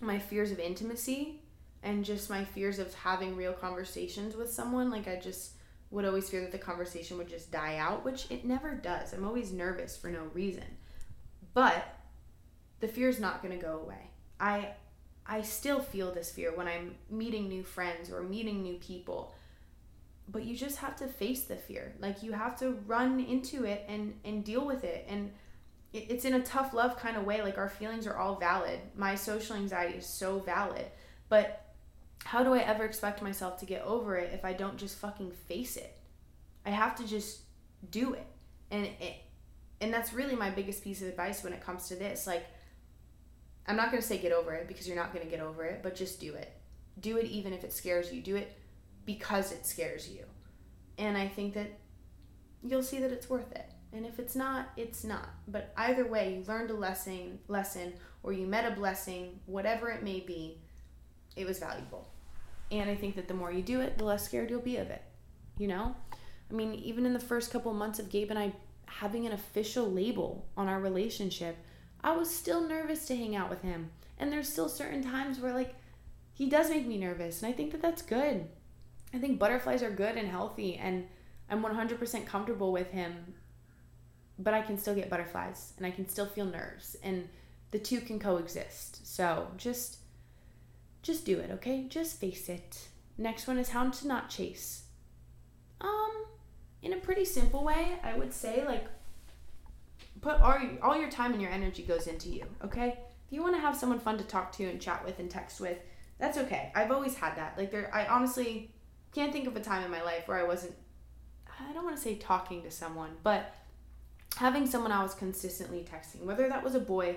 my 0.00 0.18
fears 0.18 0.50
of 0.50 0.58
intimacy 0.58 1.40
and 1.82 2.04
just 2.04 2.28
my 2.28 2.44
fears 2.44 2.78
of 2.78 2.92
having 2.94 3.36
real 3.36 3.52
conversations 3.52 4.34
with 4.34 4.50
someone. 4.50 4.90
Like 4.90 5.06
I 5.06 5.16
just 5.16 5.52
would 5.90 6.04
always 6.04 6.28
fear 6.28 6.40
that 6.40 6.52
the 6.52 6.58
conversation 6.58 7.16
would 7.18 7.28
just 7.28 7.52
die 7.52 7.76
out, 7.76 8.04
which 8.04 8.26
it 8.30 8.44
never 8.44 8.74
does. 8.74 9.12
I'm 9.12 9.24
always 9.24 9.52
nervous 9.52 9.96
for 9.96 10.08
no 10.08 10.24
reason. 10.34 10.64
But 11.54 11.95
the 12.80 12.88
fear 12.88 13.08
is 13.08 13.20
not 13.20 13.42
going 13.42 13.58
to 13.58 13.64
go 13.64 13.80
away. 13.80 14.10
I 14.40 14.70
I 15.28 15.42
still 15.42 15.80
feel 15.80 16.12
this 16.12 16.30
fear 16.30 16.54
when 16.54 16.68
I'm 16.68 16.94
meeting 17.10 17.48
new 17.48 17.62
friends 17.62 18.10
or 18.10 18.22
meeting 18.22 18.62
new 18.62 18.74
people. 18.74 19.34
But 20.28 20.44
you 20.44 20.56
just 20.56 20.78
have 20.78 20.96
to 20.96 21.06
face 21.06 21.44
the 21.44 21.56
fear. 21.56 21.94
Like 22.00 22.22
you 22.22 22.32
have 22.32 22.58
to 22.60 22.78
run 22.86 23.20
into 23.20 23.64
it 23.64 23.84
and 23.88 24.18
and 24.24 24.44
deal 24.44 24.64
with 24.64 24.84
it. 24.84 25.06
And 25.08 25.32
it's 25.92 26.24
in 26.24 26.34
a 26.34 26.42
tough 26.42 26.74
love 26.74 26.98
kind 26.98 27.16
of 27.16 27.24
way. 27.24 27.42
Like 27.42 27.58
our 27.58 27.68
feelings 27.68 28.06
are 28.06 28.16
all 28.16 28.36
valid. 28.36 28.78
My 28.96 29.14
social 29.14 29.56
anxiety 29.56 29.98
is 29.98 30.06
so 30.06 30.38
valid. 30.40 30.86
But 31.28 31.62
how 32.24 32.42
do 32.42 32.54
i 32.54 32.58
ever 32.58 32.84
expect 32.84 33.22
myself 33.22 33.56
to 33.60 33.66
get 33.66 33.82
over 33.84 34.16
it 34.16 34.32
if 34.32 34.44
i 34.44 34.52
don't 34.52 34.78
just 34.78 34.98
fucking 34.98 35.30
face 35.30 35.76
it? 35.76 35.96
I 36.64 36.70
have 36.70 36.96
to 36.96 37.06
just 37.06 37.40
do 37.90 38.14
it. 38.14 38.26
And 38.70 38.86
it 38.86 39.16
and 39.80 39.92
that's 39.92 40.12
really 40.12 40.34
my 40.34 40.50
biggest 40.50 40.82
piece 40.82 41.02
of 41.02 41.08
advice 41.08 41.44
when 41.44 41.52
it 41.52 41.60
comes 41.60 41.88
to 41.88 41.96
this. 41.96 42.26
Like 42.26 42.46
i'm 43.68 43.76
not 43.76 43.90
going 43.90 44.00
to 44.00 44.07
say 44.07 44.18
get 44.18 44.33
over 44.33 44.52
it 44.55 44.68
because 44.68 44.87
you're 44.87 44.96
not 44.96 45.12
going 45.12 45.24
to 45.24 45.31
get 45.31 45.40
over 45.40 45.64
it 45.64 45.83
but 45.83 45.94
just 45.94 46.20
do 46.20 46.35
it 46.35 46.52
do 47.00 47.16
it 47.16 47.26
even 47.26 47.52
if 47.52 47.64
it 47.64 47.72
scares 47.72 48.12
you 48.12 48.20
do 48.20 48.37
it 48.37 48.57
because 49.05 49.52
it 49.52 49.66
scares 49.66 50.09
you 50.09 50.24
and 50.98 51.16
i 51.16 51.26
think 51.26 51.55
that 51.55 51.79
you'll 52.62 52.83
see 52.83 52.98
that 52.98 53.12
it's 53.12 53.29
worth 53.29 53.52
it 53.52 53.70
and 53.96 54.05
if 54.05 54.18
it's 54.18 54.37
not, 54.37 54.68
it's 54.76 55.05
not. 55.05 55.31
But 55.48 55.72
either 55.76 56.07
way, 56.07 56.35
you 56.35 56.44
learned 56.46 56.70
a 56.70 56.74
lesson, 56.74 57.38
lesson, 57.48 57.94
or 58.22 58.33
you 58.33 58.46
met 58.46 58.70
a 58.70 58.74
blessing, 58.74 59.40
whatever 59.46 59.88
it 59.88 60.02
may 60.02 60.20
be, 60.20 60.59
it 61.35 61.46
was 61.46 61.59
valuable. 61.59 62.09
And 62.70 62.90
I 62.90 62.94
think 62.94 63.16
that 63.16 63.26
the 63.26 63.35
more 63.35 63.52
you 63.52 63.62
do 63.62 63.81
it, 63.81 63.96
the 63.96 64.05
less 64.05 64.24
scared 64.24 64.50
you'll 64.50 64.61
be 64.61 64.76
of 64.76 64.90
it. 64.90 65.02
You 65.57 65.68
know? 65.68 65.96
I 66.50 66.55
mean, 66.55 66.74
even 66.74 67.07
in 67.07 67.14
the 67.14 67.18
first 67.20 67.50
couple 67.50 67.72
months 67.72 67.98
of 67.98 68.11
Gabe 68.11 68.31
and 68.31 68.38
I 68.38 68.52
having 68.87 69.26
an 69.26 69.33
official 69.33 69.90
label 69.90 70.46
on 70.57 70.68
our 70.68 70.79
relationship, 70.79 71.57
I 72.07 72.16
was 72.16 72.35
still 72.35 72.66
nervous 72.66 73.05
to 73.07 73.16
hang 73.16 73.37
out 73.37 73.51
with 73.51 73.61
him. 73.61 73.90
And 74.19 74.33
there's 74.33 74.49
still 74.49 74.71
certain 74.71 75.03
times 75.03 75.38
where, 75.38 75.53
like, 75.53 75.75
he 76.33 76.49
does 76.49 76.71
make 76.71 76.87
me 76.87 76.97
nervous. 76.97 77.42
And 77.42 77.53
I 77.53 77.55
think 77.55 77.73
that 77.73 77.83
that's 77.83 78.01
good. 78.01 78.47
I 79.12 79.19
think 79.19 79.38
butterflies 79.38 79.83
are 79.83 79.90
good 79.90 80.16
and 80.16 80.29
healthy. 80.29 80.77
And 80.77 81.07
I'm 81.51 81.62
100% 81.62 82.25
comfortable 82.25 82.73
with 82.73 82.92
him 82.92 83.35
but 84.38 84.55
I 84.55 84.62
can 84.62 84.79
still 84.79 84.95
get 84.95 85.11
butterflies 85.11 85.73
and 85.77 85.87
I 85.87 85.90
can 85.90 86.09
still 86.09 86.27
feel 86.27 86.45
nerves 86.45 86.97
and 87.03 87.29
the 87.71 87.79
two 87.79 88.01
can 88.01 88.19
coexist. 88.19 89.07
So 89.07 89.49
just 89.57 89.99
just 91.03 91.25
do 91.25 91.38
it, 91.38 91.51
okay? 91.53 91.87
Just 91.88 92.21
face 92.21 92.49
it. 92.49 92.88
Next 93.16 93.47
one 93.47 93.59
is 93.59 93.69
how 93.71 93.88
to 93.88 94.09
not 94.09 94.29
chase. 94.29 94.85
Um 95.81 96.27
in 96.83 96.92
a 96.92 96.99
pretty 96.99 97.25
simple 97.25 97.64
way, 97.64 97.99
I 98.03 98.16
would 98.16 98.33
say 98.33 98.64
like 98.64 98.87
put 100.20 100.40
all 100.40 100.59
your, 100.59 100.85
all 100.85 100.96
your 100.98 101.11
time 101.11 101.33
and 101.33 101.42
your 101.42 101.50
energy 101.50 101.83
goes 101.83 102.07
into 102.07 102.29
you, 102.29 102.44
okay? 102.64 102.98
If 103.26 103.33
you 103.33 103.42
want 103.42 103.55
to 103.55 103.61
have 103.61 103.76
someone 103.76 103.98
fun 103.98 104.18
to 104.18 104.24
talk 104.24 104.52
to 104.52 104.64
and 104.64 104.81
chat 104.81 105.05
with 105.05 105.18
and 105.18 105.31
text 105.31 105.61
with, 105.61 105.79
that's 106.18 106.38
okay. 106.38 106.72
I've 106.74 106.90
always 106.90 107.14
had 107.14 107.37
that. 107.37 107.59
Like 107.59 107.70
there 107.70 107.94
I 107.94 108.07
honestly 108.07 108.70
can't 109.12 109.33
think 109.33 109.46
of 109.46 109.57
a 109.57 109.61
time 109.61 109.85
in 109.85 109.90
my 109.90 110.02
life 110.02 110.29
where 110.29 110.38
I 110.38 110.44
wasn't 110.44 110.74
I 111.68 111.72
don't 111.72 111.85
want 111.85 111.96
to 111.96 112.02
say 112.02 112.16
talking 112.16 112.62
to 112.62 112.70
someone, 112.70 113.12
but 113.22 113.55
having 114.37 114.66
someone 114.66 114.92
I 114.92 115.02
was 115.02 115.14
consistently 115.14 115.87
texting, 115.90 116.24
whether 116.24 116.48
that 116.48 116.62
was 116.62 116.74
a 116.74 116.81
boy, 116.81 117.16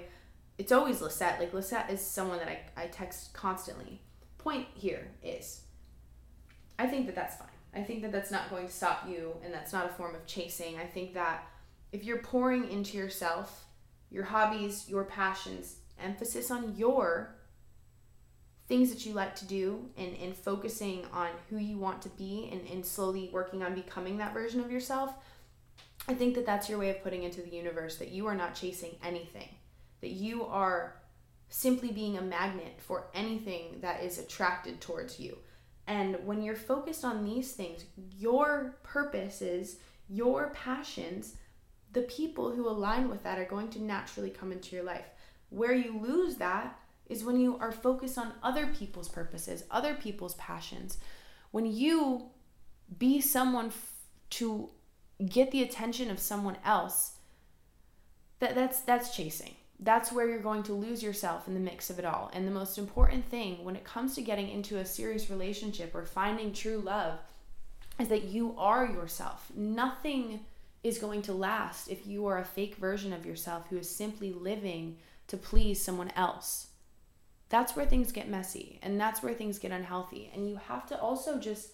it's 0.58 0.72
always 0.72 1.02
Lisette. 1.02 1.40
Like 1.40 1.54
Lisette 1.54 1.90
is 1.90 2.02
someone 2.02 2.40
that 2.40 2.48
I, 2.48 2.84
I 2.84 2.88
text 2.88 3.34
constantly. 3.34 4.02
Point 4.38 4.68
here 4.74 5.12
is, 5.22 5.62
I 6.78 6.88
think 6.88 7.06
that 7.08 7.16
that's 7.16 7.36
fine. 7.36 7.48
I 7.74 7.82
think 7.82 8.02
that 8.02 8.12
that's 8.12 8.32
not 8.32 8.50
going 8.50 8.66
to 8.66 8.74
stop 8.74 9.06
you, 9.08 9.36
and 9.44 9.54
that's 9.54 9.74
not 9.74 9.86
a 9.86 9.90
form 9.90 10.16
of 10.16 10.26
chasing. 10.26 10.78
I 10.78 10.86
think 10.86 11.14
that 11.14 11.46
if 11.92 12.04
you're 12.04 12.20
pouring 12.20 12.70
into 12.70 12.98
yourself 12.98 13.66
your 14.12 14.24
hobbies, 14.24 14.90
your 14.90 15.04
passions, 15.04 15.78
emphasis 16.00 16.50
on 16.50 16.76
your 16.76 17.36
things 18.68 18.92
that 18.92 19.06
you 19.06 19.14
like 19.14 19.36
to 19.36 19.46
do 19.46 19.90
and, 19.98 20.16
and 20.18 20.36
focusing 20.36 21.06
on 21.12 21.30
who 21.50 21.58
you 21.58 21.78
want 21.78 22.02
to 22.04 22.10
be 22.10 22.50
and, 22.52 22.68
and 22.68 22.86
slowly 22.86 23.30
working 23.34 23.64
on 23.64 23.74
becoming 23.74 24.18
that 24.18 24.34
version 24.34 24.60
of 24.60 24.72
yourself, 24.72 25.14
I 26.08 26.14
think 26.14 26.36
that 26.36 26.46
that's 26.46 26.70
your 26.70 26.80
way 26.80 26.90
of 26.90 27.04
putting 27.04 27.24
into 27.24 27.42
the 27.42 27.50
universe 27.50 27.98
that 27.98 28.10
you 28.10 28.28
are 28.28 28.36
not 28.36 28.56
chasing 28.56 28.96
anything, 29.04 29.50
that 30.02 30.12
you 30.12 30.46
are 30.46 30.96
simply 31.50 31.92
being 31.92 32.18
a 32.18 32.22
magnet 32.22 32.80
for 32.80 33.08
anything 33.14 33.80
that 33.82 34.04
is 34.04 34.20
attracted 34.20 34.80
towards 34.80 35.20
you. 35.20 35.38
And 35.88 36.18
when 36.24 36.44
you're 36.44 36.56
focused 36.56 37.04
on 37.04 37.26
these 37.26 37.54
things, 37.54 37.86
your 38.16 38.78
purposes, 38.84 39.78
your 40.08 40.52
passions, 40.52 41.36
the 41.92 42.02
people 42.04 42.52
who 42.52 42.68
align 42.68 43.10
with 43.10 43.24
that 43.24 43.40
are 43.40 43.46
going 43.46 43.70
to 43.70 43.82
naturally 43.82 44.30
come 44.30 44.52
into 44.52 44.76
your 44.76 44.86
life. 44.86 45.06
Where 45.50 45.74
you 45.74 46.00
lose 46.00 46.36
that 46.36 46.80
is 47.08 47.24
when 47.24 47.40
you 47.40 47.58
are 47.60 47.72
focused 47.72 48.18
on 48.18 48.34
other 48.44 48.68
people's 48.68 49.10
purposes, 49.10 49.64
other 49.72 49.96
people's 49.96 50.36
passions. 50.36 51.00
When 51.52 51.66
you 51.66 52.30
be 52.98 53.20
someone 53.22 53.68
f- 53.68 53.94
to 54.32 54.70
get 55.28 55.52
the 55.52 55.64
attention 55.64 56.12
of 56.12 56.20
someone 56.20 56.58
else, 56.64 57.14
that 58.40 58.54
that's 58.54 58.82
that's 58.82 59.16
chasing 59.16 59.56
that's 59.80 60.12
where 60.12 60.28
you're 60.28 60.40
going 60.40 60.64
to 60.64 60.74
lose 60.74 61.02
yourself 61.02 61.48
in 61.48 61.54
the 61.54 61.60
mix 61.60 61.90
of 61.90 62.00
it 62.00 62.06
all. 62.06 62.30
And 62.34 62.46
the 62.46 62.52
most 62.52 62.78
important 62.78 63.26
thing 63.30 63.64
when 63.64 63.76
it 63.76 63.86
comes 63.86 64.14
to 64.16 64.22
getting 64.22 64.50
into 64.50 64.78
a 64.78 64.86
serious 64.86 65.30
relationship 65.30 65.96
or 65.96 66.06
finding 66.06 66.52
true 66.52 66.80
love 66.80 67.20
is 67.98 68.10
that 68.10 68.26
you 68.26 68.56
are 68.58 68.86
yourself. 68.86 69.50
Nothing 69.56 70.42
is 70.84 70.98
going 70.98 71.22
to 71.24 71.34
last 71.34 71.90
if 71.90 72.08
you 72.08 72.26
are 72.28 72.38
a 72.38 72.46
fake 72.46 72.76
version 72.76 73.12
of 73.14 73.26
yourself 73.26 73.68
who 73.70 73.78
is 73.78 73.90
simply 73.90 74.32
living 74.32 74.98
to 75.28 75.38
please 75.38 75.82
someone 75.82 76.12
else. 76.16 76.68
That's 77.50 77.76
where 77.76 77.86
things 77.86 78.12
get 78.12 78.30
messy 78.30 78.80
and 78.82 79.00
that's 79.00 79.22
where 79.22 79.34
things 79.34 79.60
get 79.60 79.72
unhealthy. 79.72 80.30
And 80.34 80.48
you 80.48 80.56
have 80.56 80.86
to 80.88 81.00
also 81.00 81.40
just 81.40 81.72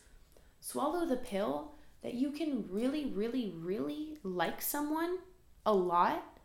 swallow 0.60 1.06
the 1.06 1.18
pill 1.18 1.74
that 2.02 2.14
you 2.14 2.32
can 2.32 2.66
really, 2.70 3.06
really, 3.06 3.54
really 3.58 4.18
like 4.24 4.62
someone 4.62 5.18
a 5.66 5.74
lot 5.74 6.36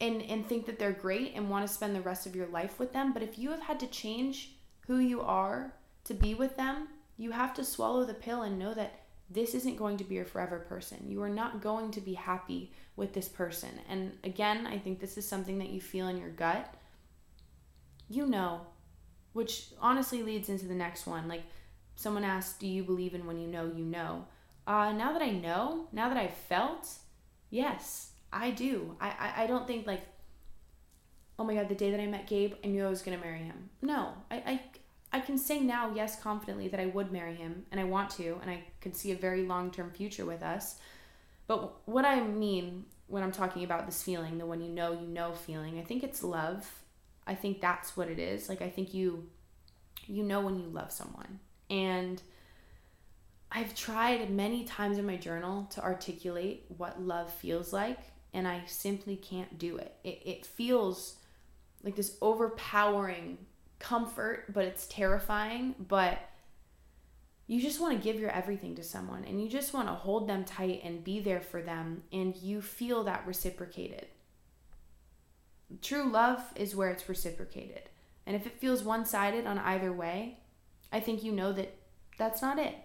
and 0.00 0.20
and 0.22 0.46
think 0.46 0.66
that 0.66 0.78
they're 0.78 0.92
great 0.92 1.32
and 1.34 1.48
want 1.48 1.66
to 1.66 1.72
spend 1.72 1.94
the 1.94 2.00
rest 2.00 2.26
of 2.26 2.34
your 2.34 2.48
life 2.48 2.78
with 2.78 2.92
them 2.92 3.12
but 3.12 3.22
if 3.22 3.38
you 3.38 3.50
have 3.50 3.62
had 3.62 3.78
to 3.78 3.86
change 3.86 4.56
who 4.88 4.98
you 4.98 5.20
are 5.20 5.72
to 6.04 6.12
be 6.12 6.34
with 6.34 6.56
them 6.56 6.88
you 7.16 7.30
have 7.30 7.54
to 7.54 7.64
swallow 7.64 8.04
the 8.04 8.12
pill 8.12 8.42
and 8.42 8.58
know 8.58 8.74
that 8.74 9.01
this 9.32 9.54
isn't 9.54 9.76
going 9.76 9.96
to 9.98 10.04
be 10.04 10.16
your 10.16 10.24
forever 10.24 10.58
person. 10.58 10.98
You 11.08 11.22
are 11.22 11.28
not 11.28 11.62
going 11.62 11.90
to 11.92 12.00
be 12.00 12.14
happy 12.14 12.72
with 12.96 13.12
this 13.12 13.28
person. 13.28 13.70
And 13.88 14.12
again 14.24 14.66
i 14.66 14.78
think 14.78 15.00
this 15.00 15.16
is 15.16 15.26
something 15.26 15.58
that 15.58 15.70
you 15.70 15.80
feel 15.80 16.08
in 16.08 16.18
your 16.18 16.30
gut. 16.30 16.72
You 18.08 18.26
know 18.26 18.66
which 19.32 19.68
honestly 19.80 20.22
leads 20.22 20.50
into 20.50 20.66
the 20.66 20.74
next 20.74 21.06
one. 21.06 21.26
Like 21.28 21.44
someone 21.96 22.24
asked 22.24 22.60
do 22.60 22.66
you 22.66 22.82
believe 22.82 23.14
in 23.14 23.26
when 23.26 23.40
you 23.40 23.48
know 23.48 23.70
you 23.74 23.84
know? 23.84 24.26
Uh, 24.64 24.92
now 24.92 25.12
that 25.12 25.22
i 25.22 25.30
know 25.30 25.88
now 25.90 26.08
that 26.08 26.16
i've 26.16 26.34
felt 26.34 26.88
yes 27.50 28.12
I 28.32 28.50
do. 28.50 28.96
I, 29.00 29.08
I, 29.08 29.42
I 29.42 29.46
don't 29.46 29.66
think 29.66 29.86
like, 29.86 30.02
oh 31.38 31.44
my 31.44 31.54
God, 31.54 31.68
the 31.68 31.74
day 31.74 31.90
that 31.90 32.00
I 32.00 32.06
met 32.06 32.26
Gabe, 32.26 32.54
I 32.64 32.68
knew 32.68 32.84
I 32.84 32.90
was 32.90 33.02
going 33.02 33.18
to 33.18 33.24
marry 33.24 33.40
him. 33.40 33.68
No, 33.82 34.14
I, 34.30 34.36
I, 34.36 34.60
I 35.12 35.20
can 35.20 35.36
say 35.36 35.60
now, 35.60 35.92
yes, 35.94 36.20
confidently 36.20 36.68
that 36.68 36.80
I 36.80 36.86
would 36.86 37.12
marry 37.12 37.34
him 37.34 37.66
and 37.70 37.80
I 37.80 37.84
want 37.84 38.10
to, 38.10 38.38
and 38.40 38.50
I 38.50 38.64
could 38.80 38.96
see 38.96 39.12
a 39.12 39.16
very 39.16 39.42
long 39.42 39.70
term 39.70 39.90
future 39.90 40.24
with 40.24 40.42
us. 40.42 40.76
But 41.46 41.86
what 41.86 42.04
I 42.04 42.20
mean 42.20 42.86
when 43.08 43.22
I'm 43.22 43.32
talking 43.32 43.64
about 43.64 43.84
this 43.86 44.02
feeling, 44.02 44.38
the 44.38 44.46
one 44.46 44.62
you 44.62 44.70
know, 44.70 44.92
you 44.92 45.06
know 45.06 45.32
feeling, 45.32 45.78
I 45.78 45.82
think 45.82 46.02
it's 46.02 46.22
love. 46.22 46.70
I 47.26 47.34
think 47.34 47.60
that's 47.60 47.96
what 47.96 48.08
it 48.08 48.18
is. 48.18 48.48
Like, 48.48 48.62
I 48.62 48.70
think 48.70 48.94
you, 48.94 49.28
you 50.06 50.22
know 50.22 50.40
when 50.40 50.58
you 50.58 50.66
love 50.66 50.90
someone. 50.90 51.38
And 51.68 52.22
I've 53.50 53.74
tried 53.74 54.30
many 54.30 54.64
times 54.64 54.96
in 54.96 55.06
my 55.06 55.16
journal 55.16 55.66
to 55.72 55.82
articulate 55.82 56.64
what 56.76 57.02
love 57.02 57.30
feels 57.30 57.72
like 57.72 57.98
and 58.34 58.48
I 58.48 58.62
simply 58.66 59.16
can't 59.16 59.58
do 59.58 59.76
it. 59.76 59.94
It, 60.04 60.22
it 60.24 60.46
feels 60.46 61.16
like 61.82 61.96
this 61.96 62.16
overpowering 62.22 63.38
comfort, 63.82 64.52
but 64.52 64.64
it's 64.64 64.86
terrifying. 64.86 65.74
But 65.78 66.18
you 67.46 67.60
just 67.60 67.80
want 67.80 67.96
to 67.96 68.02
give 68.02 68.20
your 68.20 68.30
everything 68.30 68.74
to 68.76 68.82
someone 68.82 69.24
and 69.24 69.42
you 69.42 69.48
just 69.48 69.74
want 69.74 69.88
to 69.88 69.94
hold 69.94 70.28
them 70.28 70.44
tight 70.44 70.80
and 70.84 71.04
be 71.04 71.20
there 71.20 71.40
for 71.40 71.60
them, 71.60 72.02
and 72.12 72.36
you 72.36 72.60
feel 72.62 73.04
that 73.04 73.26
reciprocated. 73.26 74.06
True 75.80 76.10
love 76.10 76.40
is 76.56 76.76
where 76.76 76.90
it's 76.90 77.08
reciprocated. 77.08 77.82
And 78.26 78.36
if 78.36 78.46
it 78.46 78.60
feels 78.60 78.82
one 78.82 79.04
sided 79.04 79.46
on 79.46 79.58
either 79.58 79.92
way, 79.92 80.38
I 80.92 81.00
think 81.00 81.24
you 81.24 81.32
know 81.32 81.52
that 81.52 81.74
that's 82.18 82.42
not 82.42 82.58
it. 82.58 82.76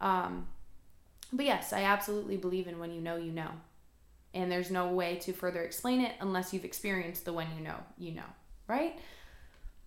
Um, 0.00 0.48
but 1.32 1.44
yes, 1.44 1.72
I 1.72 1.82
absolutely 1.82 2.36
believe 2.36 2.66
in 2.66 2.78
when 2.78 2.92
you 2.92 3.00
know, 3.00 3.16
you 3.16 3.30
know 3.30 3.50
and 4.34 4.50
there's 4.50 4.70
no 4.70 4.88
way 4.88 5.16
to 5.16 5.32
further 5.32 5.62
explain 5.62 6.00
it 6.00 6.14
unless 6.20 6.52
you've 6.52 6.64
experienced 6.64 7.24
the 7.24 7.32
when 7.32 7.48
you 7.56 7.62
know 7.62 7.76
you 7.98 8.12
know 8.12 8.22
right 8.66 8.98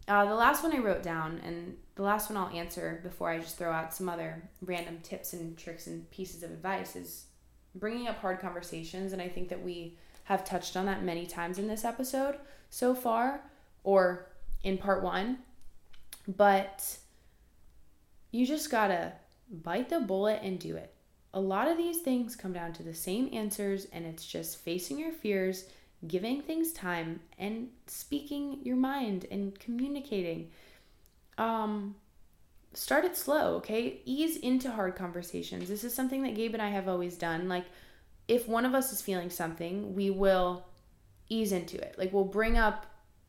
uh, 0.08 0.26
the 0.26 0.36
last 0.36 0.64
one 0.64 0.74
i 0.74 0.78
wrote 0.78 1.04
down 1.04 1.40
and 1.44 1.76
the 1.96 2.04
last 2.04 2.30
one 2.30 2.38
i'll 2.38 2.56
answer 2.56 3.00
before 3.04 3.30
i 3.30 3.38
just 3.38 3.58
throw 3.58 3.72
out 3.72 3.94
some 3.94 4.10
other 4.10 4.42
random 4.62 4.98
tips 5.04 5.34
and 5.34 5.58
tricks 5.58 5.88
and 5.88 6.10
pieces 6.12 6.44
of 6.44 6.52
advice 6.52 6.96
is 6.96 7.26
bringing 7.76 8.08
up 8.08 8.20
hard 8.20 8.40
conversations 8.40 9.14
and 9.14 9.22
i 9.22 9.28
think 9.28 9.50
that 9.50 9.62
we 9.62 9.98
have 10.26 10.46
touched 10.46 10.78
on 10.78 10.86
that 10.86 11.04
many 11.04 11.26
times 11.26 11.58
in 11.58 11.68
this 11.68 11.84
episode 11.84 12.36
so 12.70 12.94
far 12.96 13.42
or 13.84 14.28
in 14.64 14.78
part 14.78 15.04
one 15.04 15.38
but 16.28 16.98
you 18.32 18.46
just 18.46 18.72
gotta 18.72 19.14
bite 19.50 19.90
the 19.90 20.00
bullet 20.00 20.42
and 20.44 20.60
do 20.60 20.76
it. 20.76 20.94
A 21.34 21.40
lot 21.40 21.68
of 21.68 21.78
these 21.78 22.02
things 22.02 22.36
come 22.36 22.54
down 22.54 22.74
to 22.74 22.84
the 22.84 22.94
same 22.94 23.30
answers, 23.34 23.86
and 23.94 24.06
it's 24.06 24.26
just 24.26 24.60
facing 24.60 25.00
your 25.00 25.12
fears, 25.12 25.66
giving 26.08 26.42
things 26.42 26.74
time, 26.74 27.22
and 27.38 27.70
speaking 27.88 28.60
your 28.64 28.76
mind 28.76 29.26
and 29.32 29.58
communicating. 29.60 30.50
Um, 31.38 31.96
start 32.74 33.06
it 33.06 33.16
slow, 33.16 33.56
okay? 33.56 34.02
Ease 34.06 34.38
into 34.38 34.72
hard 34.72 34.96
conversations. 34.96 35.70
This 35.70 35.84
is 35.84 35.94
something 35.94 36.24
that 36.24 36.36
Gabe 36.36 36.54
and 36.54 36.62
I 36.62 36.70
have 36.70 36.88
always 36.88 37.18
done. 37.18 37.48
Like, 37.48 37.66
if 38.28 38.48
one 38.48 38.66
of 38.66 38.74
us 38.74 38.92
is 38.92 39.02
feeling 39.02 39.30
something, 39.30 39.96
we 39.96 40.10
will 40.10 40.66
ease 41.30 41.52
into 41.52 41.78
it. 41.78 41.96
Like, 41.98 42.12
we'll 42.14 42.26
bring 42.26 42.58
up 42.58 42.86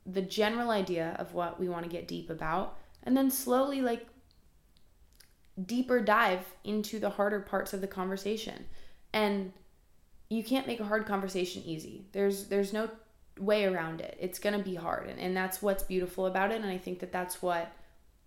the 0.06 0.22
general 0.22 0.70
idea 0.70 1.16
of 1.18 1.32
what 1.32 1.58
we 1.58 1.68
want 1.68 1.84
to 1.84 1.90
get 1.90 2.08
deep 2.08 2.28
about, 2.28 2.76
and 3.04 3.16
then 3.16 3.30
slowly, 3.30 3.80
like, 3.80 4.06
deeper 5.64 6.00
dive 6.00 6.44
into 6.64 6.98
the 6.98 7.10
harder 7.10 7.40
parts 7.40 7.72
of 7.72 7.80
the 7.80 7.87
conversation. 7.87 8.64
And 9.12 9.52
you 10.28 10.42
can't 10.42 10.66
make 10.66 10.80
a 10.80 10.84
hard 10.84 11.06
conversation 11.06 11.62
easy. 11.64 12.06
There's 12.12 12.46
there's 12.46 12.72
no 12.72 12.90
way 13.38 13.64
around 13.64 14.00
it. 14.00 14.16
It's 14.20 14.38
going 14.38 14.56
to 14.56 14.64
be 14.64 14.74
hard 14.76 15.08
and, 15.08 15.18
and 15.18 15.37
that's 15.37 15.60
what's 15.60 15.82
beautiful 15.82 16.26
about 16.26 16.52
it 16.52 16.60
and 16.60 16.70
I 16.70 16.78
think 16.78 17.00
that 17.00 17.12
that's 17.12 17.42
what 17.42 17.72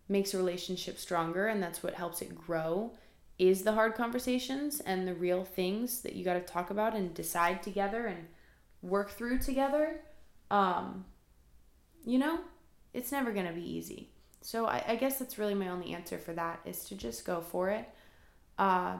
makes 0.09 0.33
a 0.33 0.37
relationship 0.37 0.97
stronger 0.97 1.47
and 1.47 1.61
that's 1.61 1.83
what 1.83 1.93
helps 1.93 2.21
it 2.21 2.35
grow 2.35 2.93
is 3.37 3.63
the 3.63 3.73
hard 3.73 3.93
conversations 3.93 4.79
and 4.79 5.07
the 5.07 5.13
real 5.13 5.43
things 5.45 6.01
that 6.01 6.13
you 6.13 6.25
got 6.25 6.33
to 6.33 6.39
talk 6.39 6.71
about 6.71 6.95
and 6.95 7.13
decide 7.13 7.61
together 7.61 8.07
and 8.07 8.27
work 8.81 9.11
through 9.11 9.39
together. 9.39 10.01
Um 10.51 11.05
you 12.05 12.17
know, 12.17 12.39
it's 12.93 13.11
never 13.11 13.31
going 13.31 13.45
to 13.45 13.53
be 13.53 13.69
easy. 13.69 14.09
So 14.41 14.65
I, 14.65 14.81
I, 14.87 14.95
guess 14.95 15.19
that's 15.19 15.37
really 15.37 15.53
my 15.53 15.67
only 15.67 15.93
answer 15.93 16.17
for 16.17 16.31
that 16.33 16.61
is 16.63 16.85
to 16.85 16.95
just 16.95 17.25
go 17.25 17.41
for 17.41 17.69
it. 17.69 17.87
Uh, 18.57 18.95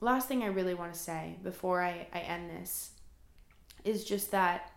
last 0.00 0.28
thing 0.28 0.42
I 0.42 0.46
really 0.46 0.74
want 0.74 0.92
to 0.92 0.98
say 0.98 1.36
before 1.42 1.82
I, 1.82 2.06
I 2.12 2.20
end 2.20 2.50
this 2.50 2.90
is 3.84 4.04
just 4.04 4.30
that 4.30 4.70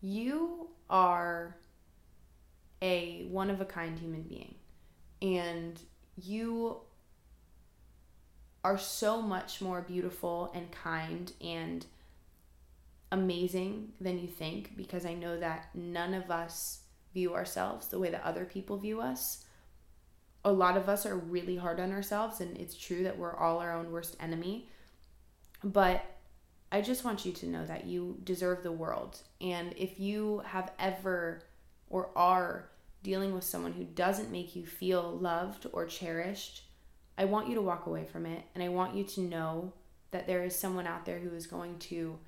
you 0.00 0.68
are 0.88 1.56
a 2.82 3.26
one 3.30 3.50
of 3.50 3.60
a 3.60 3.64
kind 3.64 3.98
human 3.98 4.22
being 4.22 4.54
and 5.22 5.80
you 6.22 6.78
are 8.62 8.78
so 8.78 9.22
much 9.22 9.60
more 9.60 9.80
beautiful 9.80 10.50
and 10.54 10.70
kind 10.72 11.32
and 11.40 11.86
amazing 13.12 13.92
than 14.00 14.18
you 14.18 14.26
think 14.26 14.76
because 14.76 15.06
I 15.06 15.14
know 15.14 15.38
that 15.38 15.68
none 15.74 16.14
of 16.14 16.30
us 16.30 16.80
view 17.14 17.34
ourselves, 17.34 17.88
the 17.88 17.98
way 17.98 18.10
that 18.10 18.22
other 18.24 18.44
people 18.44 18.76
view 18.76 19.00
us. 19.00 19.45
A 20.46 20.52
lot 20.52 20.76
of 20.76 20.88
us 20.88 21.04
are 21.04 21.16
really 21.16 21.56
hard 21.56 21.80
on 21.80 21.90
ourselves, 21.90 22.40
and 22.40 22.56
it's 22.56 22.76
true 22.76 23.02
that 23.02 23.18
we're 23.18 23.36
all 23.36 23.58
our 23.58 23.72
own 23.72 23.90
worst 23.90 24.16
enemy. 24.20 24.68
But 25.64 26.04
I 26.70 26.82
just 26.82 27.04
want 27.04 27.26
you 27.26 27.32
to 27.32 27.48
know 27.48 27.66
that 27.66 27.86
you 27.86 28.20
deserve 28.22 28.62
the 28.62 28.70
world. 28.70 29.18
And 29.40 29.74
if 29.76 29.98
you 29.98 30.42
have 30.46 30.70
ever 30.78 31.42
or 31.90 32.10
are 32.14 32.68
dealing 33.02 33.34
with 33.34 33.42
someone 33.42 33.72
who 33.72 33.82
doesn't 33.82 34.30
make 34.30 34.54
you 34.54 34.64
feel 34.64 35.18
loved 35.18 35.66
or 35.72 35.84
cherished, 35.84 36.62
I 37.18 37.24
want 37.24 37.48
you 37.48 37.56
to 37.56 37.62
walk 37.62 37.86
away 37.86 38.04
from 38.04 38.24
it. 38.24 38.44
And 38.54 38.62
I 38.62 38.68
want 38.68 38.94
you 38.94 39.02
to 39.02 39.22
know 39.22 39.72
that 40.12 40.28
there 40.28 40.44
is 40.44 40.54
someone 40.56 40.86
out 40.86 41.06
there 41.06 41.18
who 41.18 41.34
is 41.34 41.48
going 41.48 41.80
to 41.80 42.20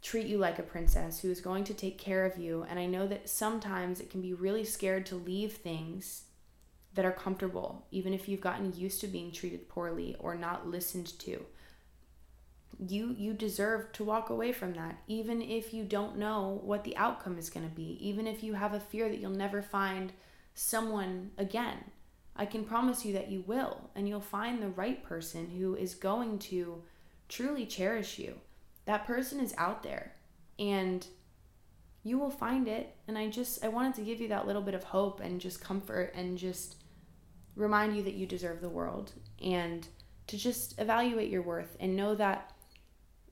treat 0.00 0.28
you 0.28 0.38
like 0.38 0.60
a 0.60 0.62
princess, 0.62 1.18
who 1.18 1.30
is 1.32 1.40
going 1.40 1.64
to 1.64 1.74
take 1.74 1.98
care 1.98 2.24
of 2.24 2.38
you. 2.38 2.64
And 2.68 2.78
I 2.78 2.86
know 2.86 3.08
that 3.08 3.28
sometimes 3.28 4.00
it 4.00 4.10
can 4.10 4.20
be 4.20 4.32
really 4.32 4.64
scared 4.64 5.06
to 5.06 5.16
leave 5.16 5.54
things 5.54 6.26
that 6.94 7.04
are 7.04 7.12
comfortable, 7.12 7.86
even 7.90 8.12
if 8.12 8.28
you've 8.28 8.40
gotten 8.40 8.74
used 8.74 9.00
to 9.00 9.06
being 9.06 9.32
treated 9.32 9.68
poorly 9.68 10.16
or 10.18 10.34
not 10.34 10.68
listened 10.68 11.18
to. 11.20 11.44
You 12.78 13.14
you 13.16 13.32
deserve 13.32 13.92
to 13.92 14.04
walk 14.04 14.30
away 14.30 14.52
from 14.52 14.74
that, 14.74 14.98
even 15.06 15.40
if 15.40 15.72
you 15.72 15.84
don't 15.84 16.18
know 16.18 16.60
what 16.64 16.84
the 16.84 16.96
outcome 16.96 17.38
is 17.38 17.50
going 17.50 17.68
to 17.68 17.74
be, 17.74 17.98
even 18.00 18.26
if 18.26 18.42
you 18.42 18.54
have 18.54 18.74
a 18.74 18.80
fear 18.80 19.08
that 19.08 19.18
you'll 19.18 19.30
never 19.30 19.62
find 19.62 20.12
someone 20.54 21.30
again. 21.38 21.78
I 22.34 22.46
can 22.46 22.64
promise 22.64 23.04
you 23.04 23.12
that 23.12 23.30
you 23.30 23.44
will, 23.46 23.90
and 23.94 24.08
you'll 24.08 24.20
find 24.20 24.62
the 24.62 24.68
right 24.68 25.04
person 25.04 25.50
who 25.50 25.76
is 25.76 25.94
going 25.94 26.38
to 26.40 26.82
truly 27.28 27.66
cherish 27.66 28.18
you 28.18 28.38
that 28.84 29.06
person 29.06 29.40
is 29.40 29.54
out 29.56 29.82
there 29.82 30.12
and 30.58 31.06
you 32.02 32.18
will 32.18 32.30
find 32.30 32.68
it 32.68 32.94
and 33.06 33.16
i 33.16 33.28
just 33.28 33.64
i 33.64 33.68
wanted 33.68 33.94
to 33.94 34.02
give 34.02 34.20
you 34.20 34.28
that 34.28 34.46
little 34.46 34.62
bit 34.62 34.74
of 34.74 34.84
hope 34.84 35.20
and 35.20 35.40
just 35.40 35.60
comfort 35.60 36.12
and 36.14 36.36
just 36.36 36.76
remind 37.56 37.96
you 37.96 38.02
that 38.02 38.14
you 38.14 38.26
deserve 38.26 38.60
the 38.60 38.68
world 38.68 39.12
and 39.42 39.86
to 40.26 40.36
just 40.36 40.78
evaluate 40.78 41.30
your 41.30 41.42
worth 41.42 41.76
and 41.80 41.96
know 41.96 42.14
that 42.14 42.52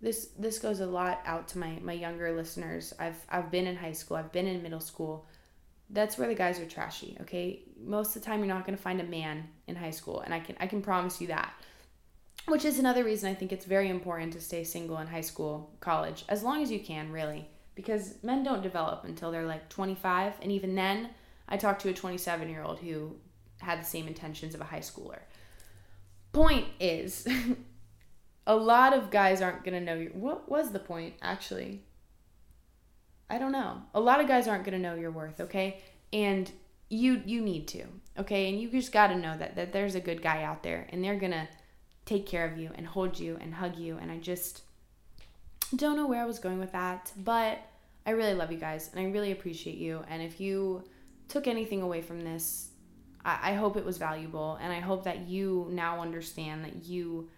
this 0.01 0.31
this 0.39 0.59
goes 0.59 0.81
a 0.81 0.87
lot 0.87 1.21
out 1.25 1.49
to 1.49 1.59
my 1.59 1.79
my 1.83 1.93
younger 1.93 2.33
listeners. 2.33 2.93
I've 2.99 3.23
i've 3.29 3.51
been 3.51 3.67
in 3.67 3.77
high 3.77 3.93
school 3.93 4.17
i've 4.17 4.33
been 4.33 4.47
in 4.47 4.63
middle 4.63 4.81
school. 4.81 5.27
That's 5.91 6.17
where 6.17 6.29
the 6.29 6.35
guys 6.35 6.61
are 6.61 6.67
trashy 6.67 7.17
okay? 7.23 7.63
Most 7.83 8.15
of 8.15 8.23
the 8.23 8.27
time 8.27 8.41
you're 8.41 8.55
not 8.55 8.65
going 8.65 8.77
to 8.77 8.83
find 8.83 9.01
a 9.01 9.05
man 9.05 9.49
in 9.67 9.77
high 9.77 9.91
school 9.91 10.21
and 10.21 10.33
i 10.33 10.41
can 10.41 10.57
i 10.61 10.67
can 10.67 10.83
promise 10.83 11.21
you 11.21 11.27
that. 11.29 11.53
Which 12.47 12.65
is 12.65 12.79
another 12.79 13.05
reason 13.05 13.31
I 13.31 13.35
think 13.35 13.53
it's 13.53 13.65
very 13.65 13.91
important 13.91 14.33
to 14.33 14.41
stay 14.41 14.65
single 14.65 14.99
in 14.99 15.07
high 15.07 15.21
school, 15.21 15.71
college, 15.81 16.25
as 16.29 16.43
long 16.43 16.63
as 16.63 16.71
you 16.71 16.81
can, 16.81 17.13
really, 17.13 17.47
because 17.75 18.15
men 18.23 18.43
don't 18.43 18.63
develop 18.63 19.05
until 19.05 19.31
they're 19.31 19.47
like 19.47 19.69
25, 19.69 20.35
and 20.41 20.51
even 20.51 20.75
then, 20.75 21.11
I 21.49 21.57
talked 21.57 21.83
to 21.83 21.91
a 21.91 21.95
27 21.95 22.49
year 22.49 22.63
old 22.63 22.79
who 22.79 23.17
had 23.61 23.81
the 23.81 23.87
same 23.87 24.07
intentions 24.07 24.55
of 24.55 24.61
a 24.61 24.65
high 24.65 24.81
schooler. 24.81 25.21
Point 26.33 26.67
is, 26.79 27.27
a 28.47 28.55
lot 28.55 28.93
of 28.93 29.11
guys 29.11 29.41
aren't 29.41 29.65
gonna 29.65 29.81
know 29.81 29.95
your. 29.95 30.13
What 30.13 30.49
was 30.49 30.73
the 30.73 30.79
point, 30.79 31.15
actually? 31.23 31.83
I 33.29 33.39
don't 33.39 33.53
know. 33.53 33.83
A 33.95 34.01
lot 34.01 34.21
of 34.21 34.27
guys 34.27 34.49
aren't 34.49 34.65
gonna 34.65 34.79
know 34.79 34.95
your 34.95 35.11
worth, 35.11 35.41
okay? 35.41 35.81
And 36.13 36.51
you 36.89 37.23
you 37.25 37.41
need 37.41 37.69
to, 37.69 37.85
okay? 38.19 38.49
And 38.49 38.61
you 38.61 38.69
just 38.71 38.93
gotta 38.93 39.17
know 39.17 39.37
that 39.37 39.57
that 39.57 39.73
there's 39.73 39.95
a 39.95 40.01
good 40.01 40.23
guy 40.23 40.43
out 40.43 40.63
there, 40.63 40.89
and 40.91 41.03
they're 41.03 41.19
gonna 41.19 41.49
take 42.07 42.27
care 42.27 42.45
of 42.45 42.59
you 42.59 42.71
and 42.75 42.87
hold 42.87 43.19
you 43.19 43.39
and 43.41 43.55
hug 43.55 43.77
you. 43.77 43.99
And 44.01 44.11
I 44.11 44.19
just 44.19 44.63
don't 45.77 45.97
know 45.97 46.07
where 46.07 46.21
I 46.21 46.27
was 46.27 46.39
going 46.39 46.59
with 46.59 46.73
that, 46.73 47.13
but 47.17 47.61
I 48.05 48.11
really 48.11 48.35
love 48.35 48.51
you 48.51 48.59
guys 48.59 48.91
and 48.93 49.01
I 49.01 49.11
really 49.11 49.31
appreciate 49.31 49.79
you. 49.79 50.03
And 50.09 50.23
if 50.23 50.41
you 50.41 50.85
took 51.29 51.47
anything 51.47 51.83
away 51.83 52.03
from 52.03 52.23
this, 52.23 52.70
I, 53.25 53.55
hope 53.55 53.77
it 53.77 53.85
was 53.85 53.99
valuable. 53.99 54.59
And 54.63 54.73
I 54.73 54.81
hope 54.81 55.05
that 55.05 55.29
you 55.29 55.69
now 55.71 56.01
understand 56.01 56.65
that 56.65 56.85
you 56.85 57.29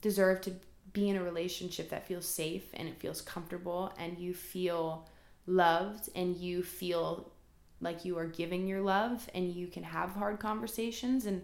deserve 0.00 0.40
to 0.42 0.52
be 0.92 1.08
in 1.08 1.16
a 1.16 1.22
relationship 1.22 1.90
that 1.90 2.06
feels 2.06 2.26
safe 2.26 2.64
and 2.74 2.88
it 2.88 2.98
feels 3.00 3.20
comfortable 3.20 3.92
and 3.98 4.18
you 4.18 4.32
feel 4.32 5.08
loved 5.46 6.08
and 6.14 6.36
you 6.36 6.62
feel 6.62 7.32
like 7.80 8.04
you 8.04 8.16
are 8.18 8.26
giving 8.26 8.66
your 8.66 8.80
love 8.80 9.28
and 9.34 9.52
you 9.52 9.66
can 9.66 9.82
have 9.82 10.10
hard 10.10 10.38
conversations 10.38 11.26
and 11.26 11.42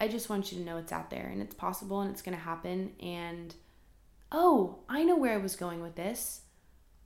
I 0.00 0.08
just 0.08 0.28
want 0.28 0.50
you 0.50 0.58
to 0.58 0.64
know 0.64 0.78
it's 0.78 0.90
out 0.90 1.10
there 1.10 1.28
and 1.32 1.40
it's 1.40 1.54
possible 1.54 2.00
and 2.00 2.10
it's 2.10 2.22
going 2.22 2.36
to 2.36 2.42
happen. 2.42 2.90
And 3.00 3.54
oh, 4.32 4.80
I 4.88 5.04
know 5.04 5.16
where 5.16 5.34
I 5.34 5.36
was 5.36 5.54
going 5.54 5.80
with 5.80 5.94
this. 5.94 6.40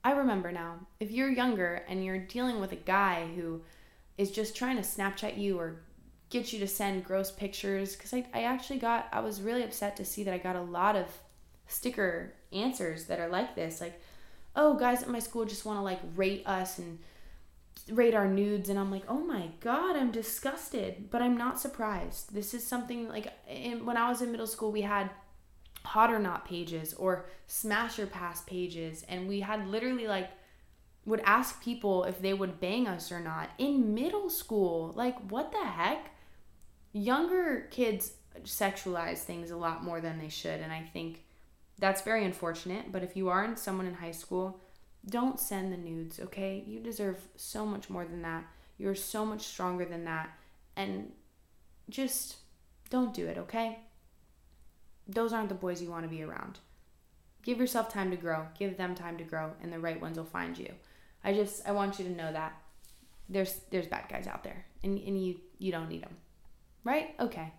I 0.03 0.13
remember 0.13 0.51
now. 0.51 0.79
If 0.99 1.11
you're 1.11 1.29
younger 1.29 1.83
and 1.87 2.03
you're 2.03 2.17
dealing 2.17 2.59
with 2.59 2.71
a 2.71 2.77
guy 2.77 3.27
who 3.35 3.61
is 4.17 4.31
just 4.31 4.55
trying 4.55 4.77
to 4.77 4.81
Snapchat 4.81 5.37
you 5.37 5.59
or 5.59 5.81
get 6.29 6.51
you 6.51 6.59
to 6.59 6.67
send 6.67 7.05
gross 7.05 7.31
pictures, 7.31 7.95
because 7.95 8.13
I, 8.13 8.25
I 8.33 8.43
actually 8.43 8.79
got, 8.79 9.07
I 9.11 9.21
was 9.21 9.41
really 9.41 9.63
upset 9.63 9.95
to 9.97 10.05
see 10.05 10.23
that 10.23 10.33
I 10.33 10.37
got 10.37 10.55
a 10.55 10.61
lot 10.61 10.95
of 10.95 11.05
sticker 11.67 12.33
answers 12.51 13.05
that 13.05 13.19
are 13.19 13.29
like 13.29 13.55
this. 13.55 13.79
Like, 13.79 14.01
oh, 14.55 14.73
guys 14.73 15.03
at 15.03 15.09
my 15.09 15.19
school 15.19 15.45
just 15.45 15.65
want 15.65 15.77
to 15.77 15.83
like 15.83 15.99
rate 16.15 16.43
us 16.45 16.79
and 16.79 16.99
rate 17.91 18.15
our 18.15 18.27
nudes 18.27 18.69
and 18.69 18.77
I'm 18.77 18.91
like, 18.91 19.03
"Oh 19.07 19.19
my 19.19 19.49
god, 19.61 19.95
I'm 19.95 20.11
disgusted." 20.11 21.09
But 21.09 21.21
I'm 21.21 21.37
not 21.37 21.59
surprised. 21.59 22.33
This 22.33 22.53
is 22.53 22.65
something 22.65 23.07
like 23.07 23.31
in, 23.47 23.85
when 23.85 23.97
I 23.97 24.09
was 24.09 24.21
in 24.21 24.31
middle 24.31 24.47
school, 24.47 24.71
we 24.71 24.81
had 24.81 25.09
hot 25.83 26.11
or 26.11 26.19
not 26.19 26.45
pages 26.45 26.93
or 26.95 27.29
smash 27.45 27.97
or 27.97 28.05
pass 28.05 28.41
pages 28.41 29.05
and 29.07 29.25
we 29.25 29.39
had 29.39 29.65
literally 29.67 30.05
like 30.05 30.29
would 31.07 31.21
ask 31.21 31.63
people 31.63 32.03
if 32.03 32.21
they 32.21 32.33
would 32.33 32.59
bang 32.59 32.87
us 32.87 33.11
or 33.11 33.19
not 33.19 33.49
in 33.57 33.95
middle 33.95 34.29
school. 34.29 34.93
Like, 34.95 35.17
what 35.31 35.51
the 35.51 35.65
heck? 35.65 36.11
Younger 36.93 37.67
kids 37.71 38.11
sexualize 38.43 39.19
things 39.19 39.49
a 39.49 39.57
lot 39.57 39.83
more 39.83 39.99
than 39.99 40.19
they 40.19 40.29
should 40.29 40.59
and 40.59 40.71
I 40.71 40.83
think 40.93 41.23
that's 41.79 42.01
very 42.01 42.25
unfortunate, 42.25 42.91
but 42.91 43.03
if 43.03 43.15
you 43.15 43.29
are 43.29 43.55
someone 43.55 43.85
in 43.85 43.93
high 43.93 44.11
school, 44.11 44.59
don't 45.07 45.39
send 45.39 45.71
the 45.71 45.77
nudes, 45.77 46.19
okay? 46.19 46.63
You 46.65 46.79
deserve 46.79 47.21
so 47.35 47.65
much 47.65 47.89
more 47.89 48.03
than 48.03 48.23
that. 48.23 48.45
You're 48.77 48.95
so 48.95 49.25
much 49.25 49.43
stronger 49.43 49.85
than 49.85 50.05
that. 50.05 50.29
And 50.75 51.11
just 51.89 52.37
don't 52.89 53.13
do 53.13 53.27
it, 53.27 53.37
okay? 53.37 53.79
Those 55.07 55.33
aren't 55.33 55.49
the 55.49 55.55
boys 55.55 55.81
you 55.81 55.89
want 55.89 56.03
to 56.03 56.09
be 56.09 56.23
around. 56.23 56.59
Give 57.43 57.59
yourself 57.59 57.89
time 57.89 58.11
to 58.11 58.17
grow. 58.17 58.47
Give 58.57 58.75
them 58.75 58.93
time 58.93 59.17
to 59.17 59.23
grow 59.23 59.51
and 59.61 59.71
the 59.71 59.79
right 59.79 60.01
ones 60.01 60.17
will 60.17 60.25
find 60.25 60.57
you. 60.57 60.73
I 61.27 61.33
just 61.33 61.67
I 61.67 61.73
want 61.73 61.99
you 61.99 62.05
to 62.05 62.11
know 62.11 62.31
that 62.31 62.53
there's 63.27 63.59
there's 63.69 63.85
bad 63.85 64.05
guys 64.09 64.27
out 64.27 64.45
there 64.45 64.65
and 64.81 64.97
and 64.97 65.21
you 65.21 65.41
you 65.59 65.73
don't 65.73 65.89
need 65.89 66.01
them. 66.01 66.15
Right? 66.85 67.15
Okay. 67.19 67.51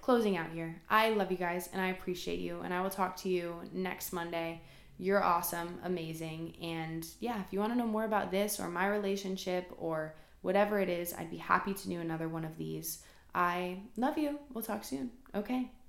Closing 0.00 0.36
out 0.36 0.50
here. 0.52 0.82
I 0.90 1.10
love 1.10 1.30
you 1.30 1.36
guys 1.36 1.68
and 1.72 1.80
I 1.80 1.88
appreciate 1.88 2.40
you 2.40 2.60
and 2.62 2.74
I 2.74 2.80
will 2.80 2.90
talk 2.90 3.16
to 3.18 3.28
you 3.28 3.54
next 3.72 4.12
Monday. 4.12 4.60
You're 4.98 5.22
awesome, 5.22 5.78
amazing. 5.84 6.56
And 6.60 7.06
yeah, 7.20 7.40
if 7.40 7.52
you 7.52 7.60
want 7.60 7.72
to 7.72 7.78
know 7.78 7.86
more 7.86 8.04
about 8.04 8.32
this 8.32 8.58
or 8.58 8.68
my 8.68 8.88
relationship 8.88 9.72
or 9.78 10.16
whatever 10.42 10.80
it 10.80 10.88
is, 10.88 11.14
I'd 11.14 11.30
be 11.30 11.36
happy 11.36 11.72
to 11.72 11.88
do 11.88 12.00
another 12.00 12.28
one 12.28 12.44
of 12.44 12.58
these. 12.58 13.04
I 13.32 13.78
love 13.96 14.18
you. 14.18 14.40
We'll 14.52 14.64
talk 14.64 14.82
soon. 14.82 15.10
Okay, 15.34 15.70